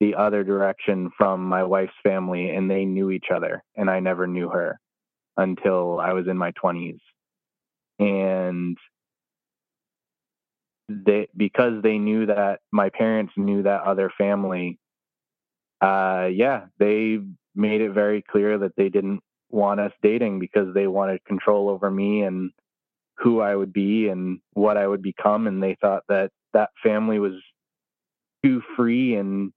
[0.00, 3.62] the other direction from my wife's family, and they knew each other.
[3.76, 4.80] And I never knew her
[5.36, 6.98] until I was in my 20s.
[7.98, 8.76] And
[10.88, 14.78] they because they knew that my parents knew that other family
[15.80, 17.18] uh yeah they
[17.54, 19.20] made it very clear that they didn't
[19.50, 22.50] want us dating because they wanted control over me and
[23.18, 27.18] who I would be and what I would become and they thought that that family
[27.20, 27.34] was
[28.44, 29.52] too free and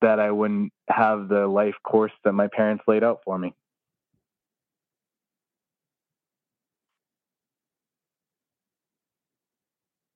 [0.00, 3.54] that I wouldn't have the life course that my parents laid out for me.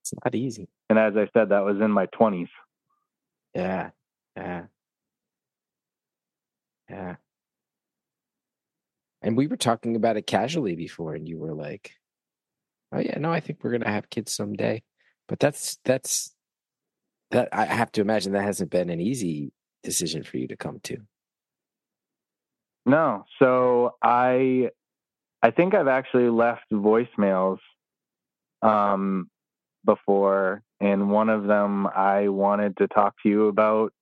[0.03, 0.69] It's not easy.
[0.91, 2.49] And as I said, that was in my 20s.
[3.55, 3.91] Yeah.
[4.37, 4.67] Yeah.
[6.89, 7.17] Yeah.
[9.23, 11.93] And we were talking about it casually before, and you were like,
[12.93, 14.83] "Oh yeah, no, I think we're gonna have kids someday."
[15.29, 16.35] But that's that's
[17.31, 19.53] that I have to imagine that hasn't been an easy
[19.85, 20.99] decision for you to come to.
[22.87, 23.25] No.
[23.39, 24.71] So I
[25.43, 27.59] I think I've actually left voicemails
[28.63, 29.29] um
[29.85, 33.93] before, and one of them I wanted to talk to you about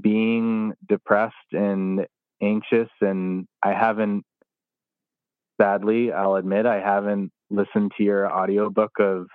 [0.00, 2.06] being depressed and
[2.42, 4.24] anxious, and I haven't.
[5.60, 9.28] Sadly, I'll admit I haven't listened to your audiobook of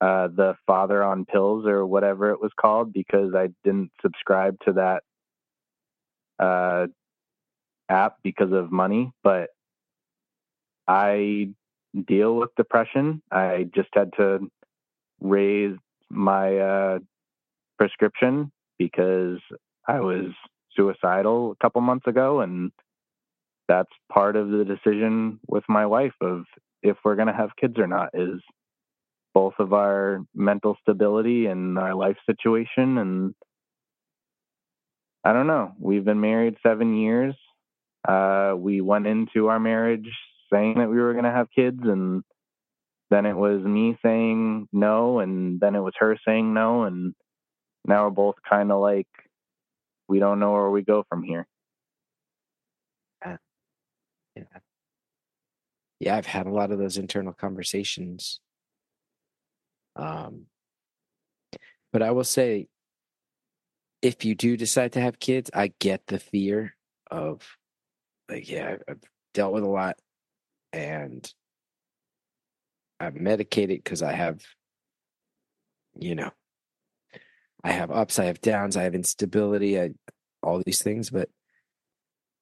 [0.00, 4.72] uh, the Father on Pills or whatever it was called because I didn't subscribe to
[4.74, 5.02] that
[6.38, 6.86] uh,
[7.88, 9.12] app because of money.
[9.22, 9.50] But
[10.88, 11.50] I
[12.06, 13.22] deal with depression.
[13.30, 14.50] I just had to
[15.20, 15.76] raise
[16.08, 16.98] my uh,
[17.78, 19.38] prescription because
[19.86, 20.32] I was
[20.76, 22.72] suicidal a couple months ago, and
[23.68, 26.44] that's part of the decision with my wife of
[26.82, 28.40] if we're going to have kids or not is
[29.34, 33.34] both of our mental stability and our life situation and
[35.22, 35.72] I don't know.
[35.78, 37.34] We've been married seven years.
[38.08, 40.08] Uh, we went into our marriage
[40.52, 42.24] saying that we were going to have kids, and
[43.10, 47.14] then it was me saying no, and then it was her saying no, and
[47.86, 49.08] now we're both kind of like
[50.08, 51.46] we don't know where we go from here.
[53.24, 53.36] Yeah.
[54.36, 54.42] Yeah.
[56.00, 58.40] Yeah, I've had a lot of those internal conversations.
[59.96, 60.46] Um,
[61.92, 62.68] but I will say,
[64.02, 66.74] if you do decide to have kids, I get the fear
[67.10, 67.42] of,
[68.28, 69.00] like, yeah, I've
[69.34, 69.98] dealt with a lot,
[70.72, 71.30] and
[72.98, 74.40] I'm medicated because I have,
[75.98, 76.30] you know,
[77.62, 79.90] I have ups, I have downs, I have instability, I,
[80.42, 81.10] all these things.
[81.10, 81.28] But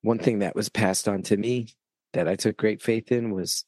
[0.02, 1.68] one thing that was passed on to me
[2.12, 3.64] that I took great faith in was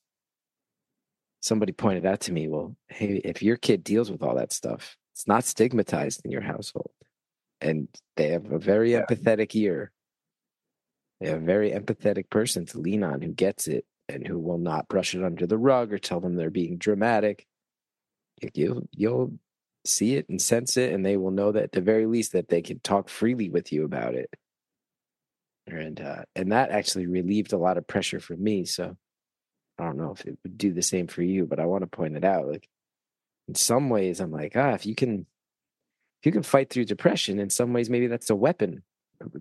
[1.41, 4.97] somebody pointed out to me, well, hey, if your kid deals with all that stuff,
[5.15, 6.91] it's not stigmatized in your household.
[7.63, 9.05] and they have a very Yeah.
[9.05, 9.93] empathetic ear.
[11.21, 14.57] They have a very empathetic person to lean on who gets it and who will
[14.57, 17.47] not brush it under the rug or tell them they're being dramatic.
[18.41, 19.39] You- You'll you'll
[19.85, 22.49] see it and sense it, and they will know that at the very least that
[22.49, 24.31] they can talk freely with you about it.
[25.67, 28.65] And uh, and that actually relieved a lot of pressure for me.
[28.65, 28.97] So
[29.81, 31.87] I don't know if it would do the same for you, but I want to
[31.87, 32.47] point it out.
[32.47, 32.69] Like
[33.49, 35.27] in some ways, I'm like, ah, if you can
[36.21, 38.83] if you can fight through depression, in some ways maybe that's a weapon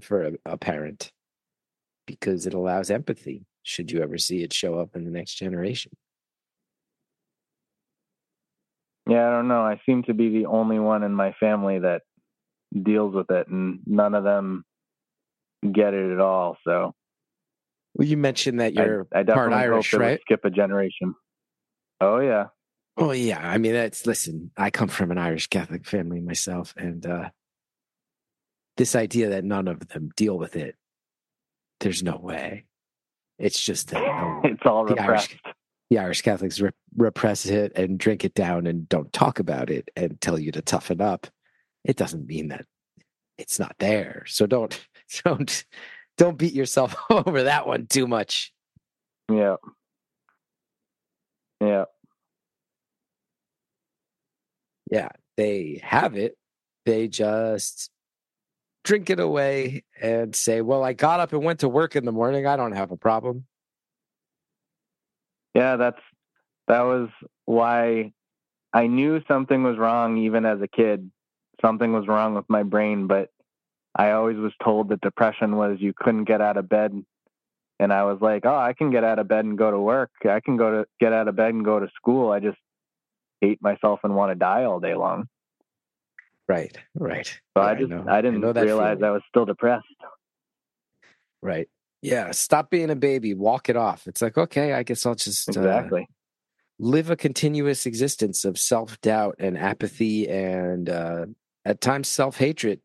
[0.01, 1.11] for a, a parent
[2.07, 5.91] because it allows empathy should you ever see it show up in the next generation.
[9.07, 9.61] Yeah, I don't know.
[9.61, 12.03] I seem to be the only one in my family that
[12.81, 14.63] deals with it, and none of them
[15.61, 16.57] get it at all.
[16.63, 16.93] So
[17.95, 19.23] Well, you mentioned that you're I
[19.53, 20.21] Irish, hope it would right?
[20.21, 21.15] skip a generation.
[22.01, 22.47] Oh yeah,
[22.97, 27.05] Oh yeah, I mean that's listen, I come from an Irish Catholic family myself and
[27.05, 27.29] uh
[28.77, 30.75] this idea that none of them deal with it
[31.81, 32.65] there's no way.
[33.37, 35.39] It's just that no, it's all The Irish-
[35.89, 39.89] the Irish Catholics re- repress it and drink it down and don't talk about it
[39.95, 41.27] and tell you to toughen up.
[41.83, 42.65] It doesn't mean that
[43.37, 44.23] it's not there.
[44.27, 44.79] So don't
[45.25, 45.65] don't
[46.19, 48.53] don't beat yourself over that one too much.
[49.31, 49.55] Yeah,
[51.61, 51.85] yeah.
[54.91, 56.35] yeah, they have it.
[56.85, 57.89] They just
[58.83, 62.11] drink it away and say, Well, I got up and went to work in the
[62.11, 62.45] morning.
[62.45, 63.45] I don't have a problem.
[65.53, 66.01] Yeah, that's
[66.67, 67.09] that was
[67.45, 68.13] why
[68.73, 71.09] I knew something was wrong even as a kid.
[71.61, 73.29] Something was wrong with my brain, but
[73.95, 77.03] I always was told that depression was you couldn't get out of bed.
[77.81, 80.11] And I was like, "Oh, I can get out of bed and go to work.
[80.25, 82.29] I can go to get out of bed and go to school.
[82.31, 82.57] I just
[83.39, 85.27] hate myself and want to die all day long."
[86.49, 87.27] Right, right.
[87.55, 88.05] So Yeah, I just know.
[88.07, 89.03] I, didn't know realize feeling.
[89.03, 89.85] I was still depressed.
[91.43, 91.69] Right.
[92.01, 92.31] Yeah.
[92.31, 93.35] Stop being a baby.
[93.35, 94.07] Walk it off.
[94.07, 96.07] It's like, okay, I guess I'll just uh, Exactly.
[96.79, 101.27] live a continuous existence of self doubt and apathy and uh,
[101.65, 102.81] at times self hatred.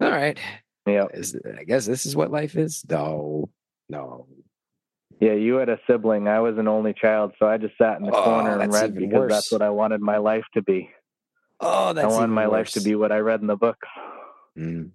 [0.00, 0.38] All right.
[0.86, 1.06] yeah.
[1.58, 2.84] I guess this is what life is.
[2.88, 3.48] No,
[3.88, 4.26] no.
[5.20, 6.28] Yeah, you had a sibling.
[6.28, 8.94] I was an only child, so I just sat in the Oh, corner and read
[8.94, 9.32] because worse.
[9.32, 10.90] that's what I wanted my life to be.
[11.60, 13.88] Oh, that's I wanted my life to be what I read in the books.
[14.56, 14.90] Mm.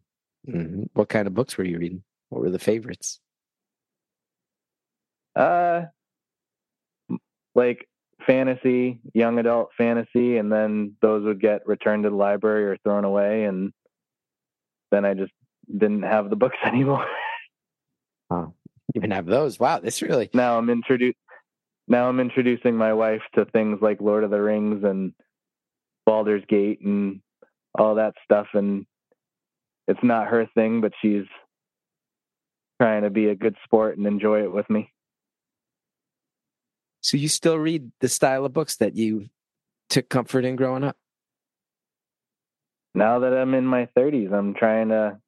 [0.47, 0.89] Mhm.
[0.93, 2.03] What kind of books were you reading?
[2.29, 3.19] What were the favorites?
[5.35, 5.83] Uh,
[7.55, 7.87] like
[8.25, 13.03] fantasy, young adult fantasy, and then those would get returned to the library or thrown
[13.03, 13.73] away, and
[14.93, 15.31] then I just
[15.69, 17.05] didn't have the books anymore.
[18.29, 18.53] Oh,
[18.93, 19.59] you even have those.
[19.59, 20.29] Wow, this really.
[20.33, 21.17] now I'm introduced.
[21.87, 25.13] Now I'm introducing my wife to things like Lord of the Rings and
[26.05, 27.21] Baldur's Gate and
[27.77, 28.85] all that stuff, and
[29.87, 31.25] it's not her thing, but she's
[32.81, 34.91] trying to be a good sport and enjoy it with me.
[37.01, 39.29] So you still read the style of books that you
[39.89, 40.95] took comfort in growing up?
[42.93, 45.19] Now that I'm in my 30s, I'm trying to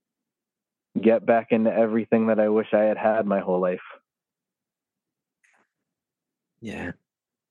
[1.02, 3.80] get back into everything that I wish I had had my whole life.
[6.62, 6.92] Yeah.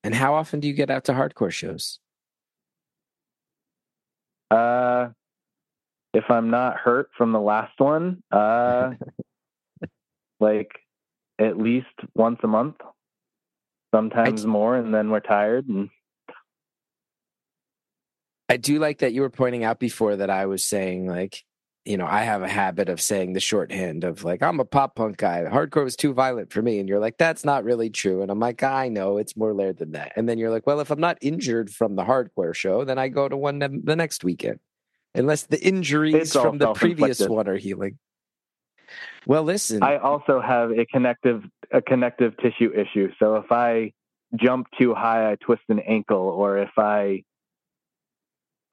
[0.02, 1.98] And how often do you get out to hardcore shows?
[4.50, 5.08] Uh,
[6.12, 8.92] if I'm not hurt from the last one, uh,
[10.40, 10.70] like
[11.38, 12.76] at least once a month,
[13.94, 15.68] sometimes more, and then we're tired.
[15.68, 15.90] And
[18.48, 21.44] I do like that you were pointing out before that I was saying like,
[21.84, 24.96] you know, I have a habit of saying the shorthand of like, I'm a pop
[24.96, 25.44] punk guy.
[25.44, 26.78] Hardcore was too violent for me.
[26.78, 28.22] And you're like, that's not really true.
[28.22, 30.12] And I'm like, I know it's more layered than that.
[30.16, 33.08] And then you're like, well, if I'm not injured from the hardcore show, then I
[33.08, 34.60] go to one the next weekend.
[35.14, 37.98] Unless the injuries It's from the previous one are healing.
[39.26, 39.82] Well, listen.
[39.82, 43.12] I also have a connective a connective tissue issue.
[43.18, 43.92] So if I
[44.36, 47.24] jump too high, I twist an ankle, or if I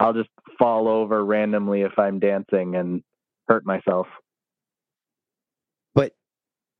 [0.01, 3.03] I'll just fall over randomly if I'm dancing and
[3.47, 4.07] hurt myself.
[5.93, 6.13] But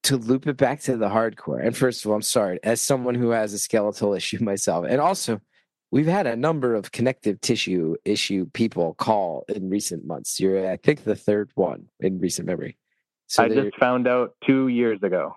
[0.03, 3.13] to loop it back to the hardcore, and first of all, I'm sorry, as someone
[3.13, 5.39] who has a skeletal issue myself, and also
[5.91, 10.39] we've had a number of connective tissue issue people call in recent months.
[10.39, 12.76] You're, I think, the third one in recent memory.
[13.28, 15.36] So I just found out two years ago.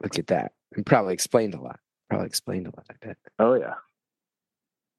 [0.00, 0.52] look at that.
[0.76, 1.80] And probably explained a lot.
[2.08, 3.16] Probably explained a lot, I bet.
[3.40, 3.74] Oh yeah.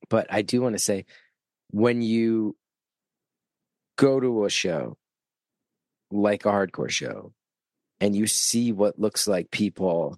[0.09, 1.05] But I do want to say
[1.71, 2.55] when you
[3.97, 4.97] go to a show
[6.11, 7.33] like a hardcore show
[7.99, 10.17] and you see what looks like people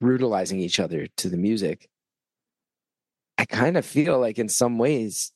[0.00, 1.88] brutalizing each other to the music,
[3.38, 5.32] I kind of feel like in some ways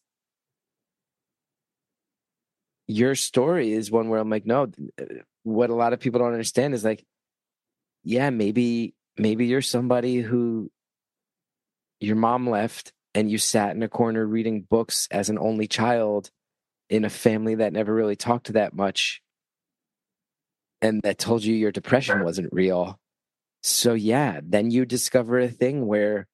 [2.87, 4.69] your story is one where I'm like, no,
[5.01, 5.05] uh,
[5.43, 7.05] what a lot of people don't understand is like,
[8.03, 10.71] yeah, maybe maybe you're somebody who
[12.01, 16.31] your mom left and you sat in a corner reading books as an only child
[16.89, 19.23] in a family that never really talked that much
[20.83, 22.99] and that told you your depression wasn't real.
[23.63, 26.27] So yeah, then you discover a thing where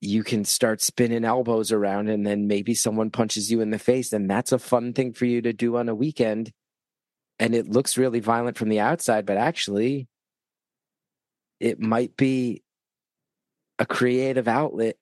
[0.00, 4.12] you can start spinning elbows around and then maybe someone punches you in the face
[4.12, 6.52] and that's a fun thing for you to do on a weekend
[7.38, 10.06] and it looks really violent from the outside but actually
[11.58, 12.62] it might be
[13.78, 14.96] a creative outlet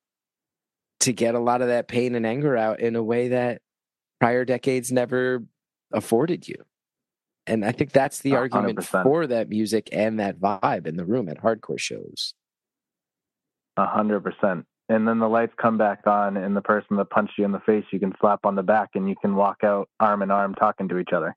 [1.02, 3.60] to get a lot of that pain and anger out in a way that
[4.20, 5.44] prior decades never
[5.92, 6.56] afforded you
[7.46, 8.36] and i think that's the 100%.
[8.36, 12.34] argument for that music and that vibe in the room at hardcore shows
[13.76, 14.66] A hundred percent.
[14.88, 17.60] And then the lights come back on, and the person that punched you in the
[17.60, 20.54] face, you can slap on the back, and you can walk out arm in arm
[20.54, 21.34] talking to each other.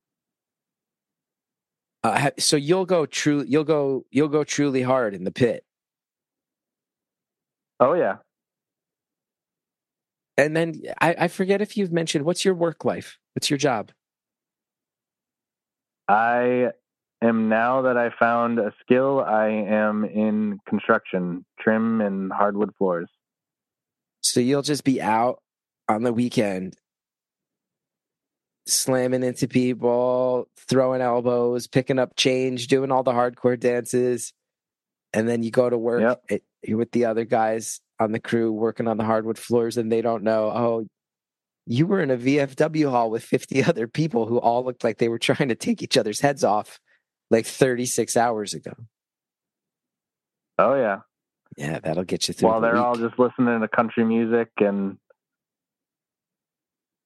[2.03, 3.45] Uh, so you'll go true.
[3.47, 4.03] You'll go.
[4.11, 5.63] You'll go truly hard in the pit,
[7.79, 8.17] Oh yeah.
[10.37, 13.17] And then I, I forget if you've mentioned what's your work life.
[13.33, 13.91] What's your job?
[16.07, 16.71] I
[17.21, 19.21] am now that I found a skill.
[19.21, 23.09] I am in construction, trim and hardwood floors.
[24.21, 25.41] So you'll just be out
[25.87, 26.75] on the weekend,
[28.67, 34.33] slamming into people, throwing elbows, picking up change, doing all the hardcore dances,
[35.13, 36.19] and then you go to work.
[36.29, 36.41] Yep.
[36.63, 40.01] You're with the other guys on the crew working on the hardwood floors, and they
[40.01, 40.51] don't know.
[40.51, 40.87] Oh,
[41.65, 45.09] you were in a VFW hall with 50 other people who all looked like they
[45.09, 46.79] were trying to take each other's heads off
[47.31, 48.73] like 36 hours ago.
[50.57, 50.99] Oh yeah.
[51.57, 52.49] Yeah, that'll get you through.
[52.49, 54.97] While the they're all just listening to country music and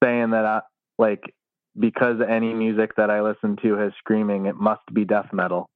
[0.04, 0.62] saying that I
[0.98, 1.34] like
[1.78, 5.70] because any music that I listen to has screaming, it must be death metal.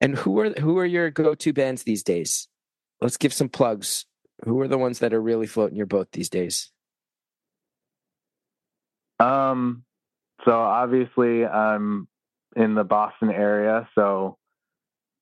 [0.00, 2.48] And who are who are your go-to bands these days?
[3.00, 4.06] Let's give some plugs.
[4.44, 6.70] Who are the ones that are really floating your boat these days?
[9.20, 9.84] Um,
[10.44, 12.08] so obviously I'm
[12.56, 14.36] in the Boston area, so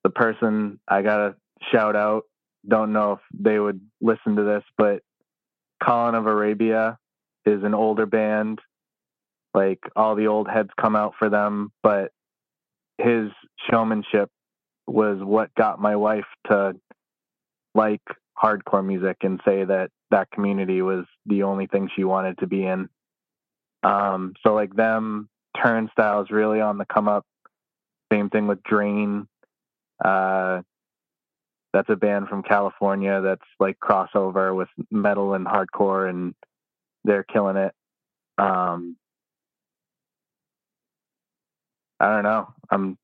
[0.04, 1.36] the person I gotta
[1.70, 2.24] shout out,
[2.66, 5.02] don't know if they would listen to this, but
[5.82, 6.98] Colin of Arabia
[7.44, 8.60] is an older band.
[9.52, 12.12] Like all the old heads come out for them, but
[12.98, 13.30] his
[13.70, 14.30] showmanship
[14.86, 16.74] was what got my wife to
[17.74, 18.02] like
[18.42, 22.64] hardcore music and say that that community was the only thing she wanted to be
[22.64, 22.88] in.
[23.82, 25.28] Um, so like them,
[25.62, 27.24] Turnstile's really on the come up.
[28.12, 29.26] Same thing with Drain.
[30.04, 30.62] Uh,
[31.72, 36.34] that's a band from California that's like crossover with metal and hardcore, and
[37.04, 37.72] they're killing it.
[38.38, 38.96] Um,
[42.00, 42.52] I don't know.
[42.70, 42.98] I'm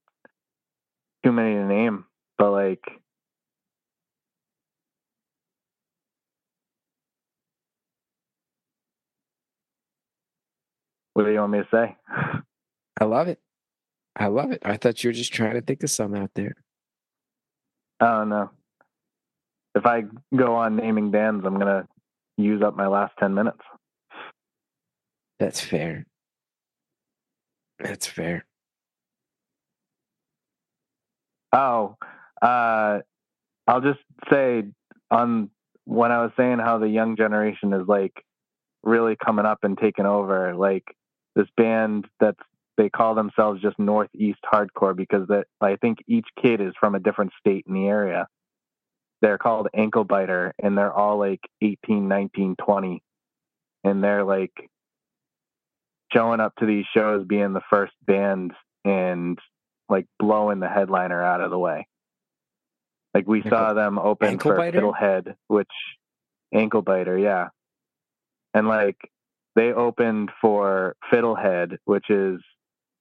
[1.25, 2.07] too many to name,
[2.39, 2.83] but like
[11.17, 11.97] what do you want me to say?
[13.01, 13.41] I love it.
[14.15, 14.61] I love it.
[14.63, 16.57] I thought you were just trying to think of some out there.
[18.01, 18.51] I don't know.
[19.75, 20.03] If I
[20.37, 21.89] go on naming bands, I'm gonna
[22.37, 23.63] use up my last ten minutes.
[25.39, 26.05] That's fair.
[27.79, 28.45] That's fair.
[31.55, 31.97] Oh,
[32.43, 32.99] uh,
[33.67, 34.01] I'll just
[34.31, 34.65] say
[35.11, 35.49] on
[35.87, 38.13] when I was saying how the young generation is like
[38.83, 40.85] really coming up and taking over, like
[41.37, 42.41] this band that's
[42.77, 47.01] they call themselves just Northeast Hardcore because that I think each kid is from a
[47.01, 48.27] different state in the area.
[49.23, 53.03] They're called Ankle Biter and they're all like 18, 19, 20.
[53.85, 54.53] And they're like
[56.13, 58.53] showing up to these shows being the first band
[58.85, 59.39] and
[59.89, 61.87] like blowing the headliner out of the way.
[63.15, 64.59] Like we Ankle- saw them open for?
[64.59, 65.71] Fiddlehead, which
[66.53, 67.49] ankle biter, yeah.
[68.53, 68.99] And like
[69.57, 72.41] they opened for Fiddlehead, which is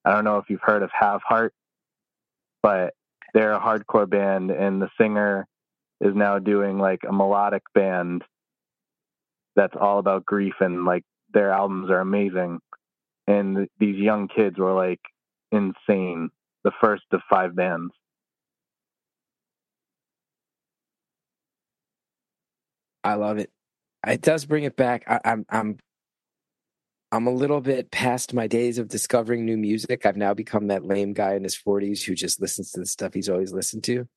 [0.04, 1.54] I don't know if you've heard of Have Heart,
[2.64, 2.94] but
[3.34, 5.46] they're a hardcore band and the singer
[6.00, 8.24] is now doing like a melodic band
[9.56, 11.04] that's all about grief and like
[11.34, 12.60] their albums are amazing.
[13.28, 15.02] And these young kids were like
[15.52, 16.30] insane.
[16.64, 17.94] The first of five bands.
[23.04, 23.52] I love it.
[24.08, 25.04] It does bring it back.
[25.08, 25.78] I, I'm I'm
[27.12, 30.06] I'm a little bit past my days of discovering new music.
[30.06, 33.14] I've now become that lame guy in his 40s who just listens to the stuff
[33.14, 34.08] he's always listened to.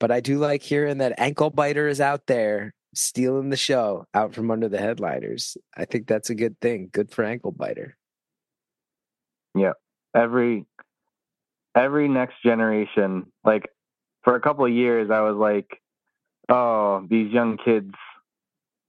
[0.00, 4.34] But I do like hearing that ankle biter is out there stealing the show out
[4.34, 5.56] from under the headliners.
[5.76, 6.88] I think that's a good thing.
[6.92, 7.96] Good for ankle biter.
[9.54, 9.72] Yeah.
[10.14, 10.66] Every
[11.74, 13.68] every next generation like
[14.22, 15.80] for a couple of years i was like
[16.48, 17.92] oh these young kids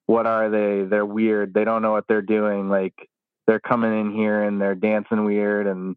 [0.06, 2.94] what are they they're weird they don't know what they're doing like
[3.48, 5.96] they're coming in here and they're dancing weird and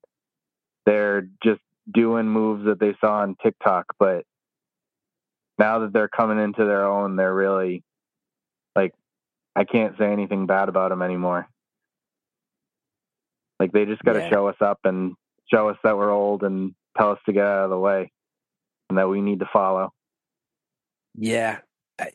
[0.85, 1.61] they're just
[1.93, 4.25] doing moves that they saw on tiktok but
[5.59, 7.83] now that they're coming into their own they're really
[8.75, 8.93] like
[9.55, 11.49] i can't say anything bad about them anymore
[13.61, 14.31] like they just got to Yeah.
[14.31, 15.15] show us up and
[15.51, 18.11] show us that we're old and tell us to get out of the way
[18.89, 19.93] and that we need to follow.
[21.15, 21.59] Yeah,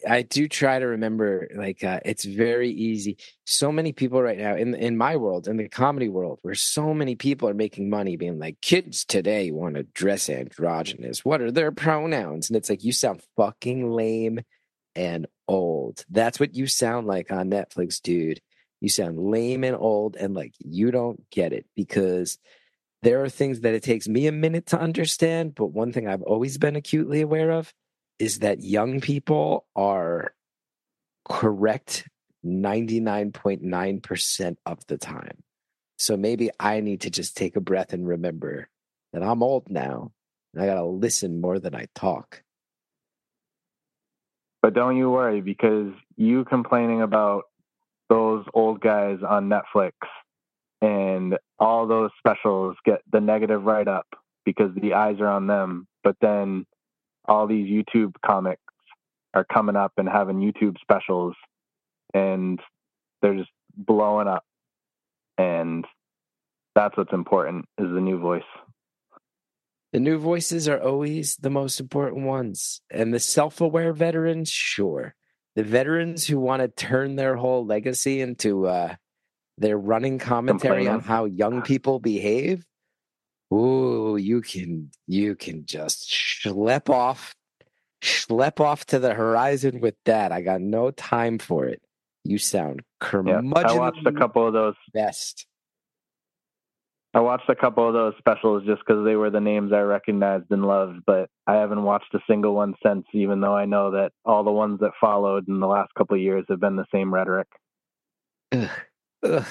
[0.08, 1.48] I, do try to remember.
[1.56, 3.18] Like, uh, it's very easy.
[3.46, 6.94] So many people right now in in my world, in the comedy world, where so
[6.94, 11.26] many people are making money, being like, kids today want to dress androgynous.
[11.26, 12.50] What are their pronouns?
[12.50, 14.42] And it's like, you sound fucking lame
[14.96, 16.06] and old.
[16.10, 18.42] That's what you sound like on Netflix, dude.
[18.82, 22.38] You sound lame and old, and like you don't get it because
[23.04, 25.56] there are things that it takes me a minute to understand.
[25.56, 27.74] But one thing I've always been acutely aware of
[28.22, 30.34] is that young people are
[31.28, 32.08] correct
[32.46, 35.42] 99.9% of the time.
[35.98, 38.70] So maybe I need to just take a breath and remember
[39.12, 40.12] that I'm old now
[40.54, 42.44] and I got to listen more than I talk.
[44.62, 47.46] But don't you worry because you complaining about
[48.08, 49.94] those old guys on Netflix
[50.80, 54.06] and all those specials get the negative write up
[54.46, 55.88] because the eyes are on them.
[56.04, 56.68] But then
[57.26, 58.62] all these YouTube comics
[59.34, 61.36] are coming up and having YouTube specials
[62.14, 62.60] and
[63.22, 64.44] they're just blowing up.
[65.38, 65.86] And
[66.76, 68.44] that's what's important is the new voice.
[69.94, 72.82] The new voices are always the most important ones.
[72.90, 75.16] And the self aware veterans, sure.
[75.56, 78.96] The veterans who want to turn their whole legacy into uh,
[79.58, 82.66] their running commentary on how young people behave.
[83.54, 87.36] Ooh, you can you can just schlep off,
[88.02, 90.32] schlep off to the horizon with that.
[90.32, 91.82] I got no time for it.
[92.24, 93.66] You sound curmudgeon.
[93.66, 95.48] I watched a couple of those best.
[97.14, 100.46] I watched a couple of those specials just because they were the names I recognized
[100.50, 104.14] and loved, but I haven't watched a single one since, even though I know that
[104.24, 107.14] all the ones that followed in the last couple of years have been the same
[107.14, 107.48] rhetoric.
[108.54, 108.70] Ugh,
[109.24, 109.46] ugh,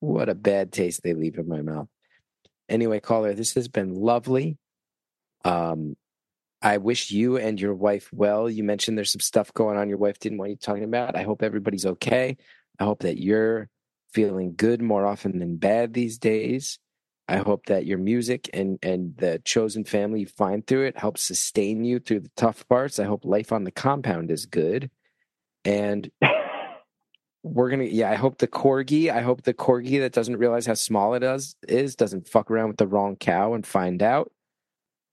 [0.00, 1.88] what a bad taste they leave in my mouth.
[2.68, 4.58] Anyway, caller, this has been lovely.
[5.44, 5.96] Um,
[6.62, 8.50] I wish you and your wife well.
[8.50, 11.14] You mentioned there's some stuff going on your wife didn't want you talking about.
[11.14, 12.36] I hope everybody's okay.
[12.78, 13.68] I hope that you're
[14.12, 16.78] feeling good more often than bad these days.
[17.28, 21.22] I hope that your music and and the chosen family you find through it helps
[21.22, 22.98] sustain you through the tough parts.
[22.98, 24.90] I hope life on the compound is good.
[25.64, 26.10] And
[27.46, 30.74] we're gonna yeah i hope the corgi i hope the corgi that doesn't realize how
[30.74, 34.32] small it is is doesn't fuck around with the wrong cow and find out.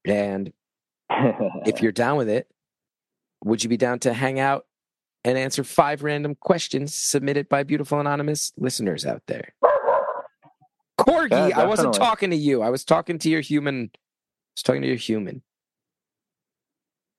[0.06, 0.52] And
[1.10, 2.48] if you're down with it
[3.44, 4.66] would you be down to hang out
[5.24, 9.54] and answer five random questions submitted by beautiful anonymous listeners out there?
[11.00, 12.62] Corgi Yeah, i wasn't talking to you.
[12.62, 14.00] I was talking to your human i
[14.56, 15.42] was talking to your human.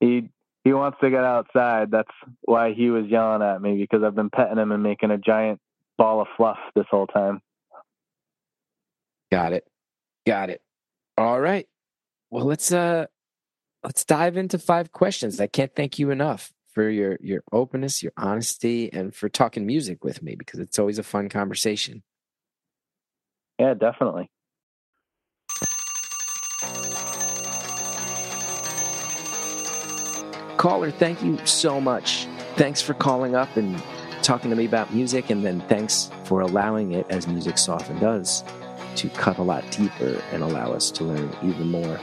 [0.01, 0.31] He
[0.65, 1.91] he wants to get outside.
[1.91, 2.11] That's
[2.43, 5.61] why he was yelling at me because I've been petting him and making a giant
[5.99, 7.41] ball of fluff this whole time.
[9.31, 9.65] Got it.
[10.27, 10.63] Got it.
[11.19, 11.69] All right.
[12.31, 13.07] Well, let's uh
[13.85, 15.41] let's dive into five questions.
[15.41, 20.03] I can't thank you enough for your your openness, your honesty, and for talking music
[20.03, 22.03] with me because it's always a fun conversation.
[23.59, 24.31] Yeah, definitely.
[30.65, 32.27] Caller, thank you so much.
[32.57, 33.83] Thanks for calling up and
[34.23, 38.43] talking to me about music, and then thanks for allowing it, as music often does,
[38.97, 42.01] to cut a lot deeper and allow us to learn even more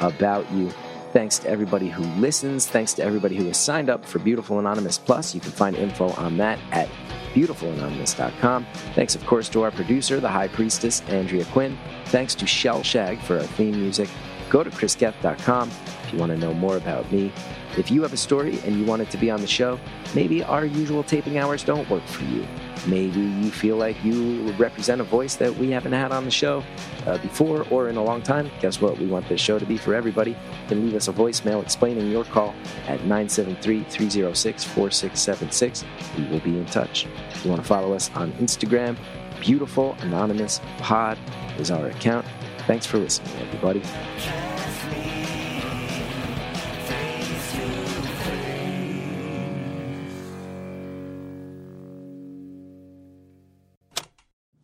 [0.00, 0.70] about you.
[1.14, 2.66] Thanks to everybody who listens.
[2.66, 5.34] Thanks to everybody who has signed up for Beautiful Anonymous Plus.
[5.34, 6.90] You can find info on that at
[7.32, 8.66] beautifulanonymous.com.
[8.94, 11.78] Thanks, of course, to our producer, the High Priestess, Andrea Quinn.
[12.08, 14.10] Thanks to Shellshag for our theme music.
[14.52, 15.70] Go to chrisgeff.com
[16.04, 17.32] if you want to know more about me.
[17.78, 19.80] If you have a story and you want it to be on the show,
[20.14, 22.46] maybe our usual taping hours don't work for you.
[22.86, 26.62] Maybe you feel like you represent a voice that we haven't had on the show
[27.06, 28.50] uh, before or in a long time.
[28.60, 28.98] Guess what?
[28.98, 30.36] We want this show to be for everybody.
[30.68, 32.54] Can leave us a voicemail explaining your call
[32.88, 35.84] at 973 306 4676.
[36.18, 37.06] We will be in touch.
[37.30, 38.98] If you want to follow us on Instagram,
[39.40, 41.18] Beautiful Anonymous Pod
[41.58, 42.26] is our account.
[42.66, 43.82] Thanks for listening, everybody.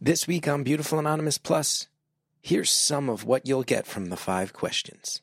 [0.00, 1.88] This week on Beautiful Anonymous Plus,
[2.40, 5.20] Here's some of what you'll get from the five questions.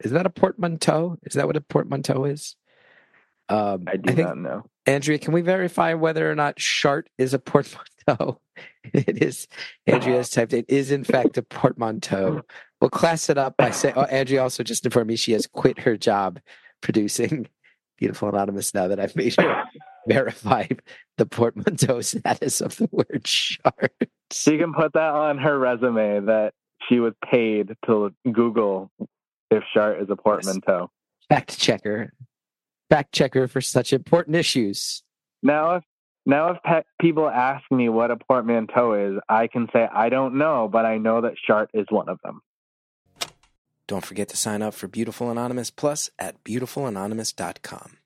[0.00, 1.18] Is that a portmanteau?
[1.22, 2.56] Is that what a portmanteau is?
[3.48, 4.64] Um, I do think, not know.
[4.86, 7.84] Andrea, can we verify whether or not shart is a portmanteau?
[8.92, 9.48] it is.
[9.86, 10.18] Andrea ah.
[10.18, 10.52] has typed.
[10.52, 12.42] It is in fact a portmanteau.
[12.80, 13.94] We'll class it up by saying.
[13.96, 16.40] Oh, uh, Andrea also just informed me she has quit her job
[16.82, 17.48] producing
[17.98, 18.74] Beautiful Anonymous.
[18.74, 19.64] Now that I've made her
[20.06, 20.66] verify
[21.16, 23.92] the portmanteau status of the word shart.
[24.30, 26.52] She can put that on her resume that
[26.88, 28.90] she was paid to Google
[29.50, 30.90] if shart is a portmanteau.
[31.28, 32.12] Fact checker.
[32.90, 35.02] Fact checker for such important issues.
[35.42, 35.84] Now, if
[36.26, 40.36] now if pe- people ask me what a portmanteau is, I can say I don't
[40.36, 42.42] know, but I know that shart is one of them.
[43.86, 47.98] Don't forget to sign up for Beautiful Anonymous Plus at beautifulanonymous.com.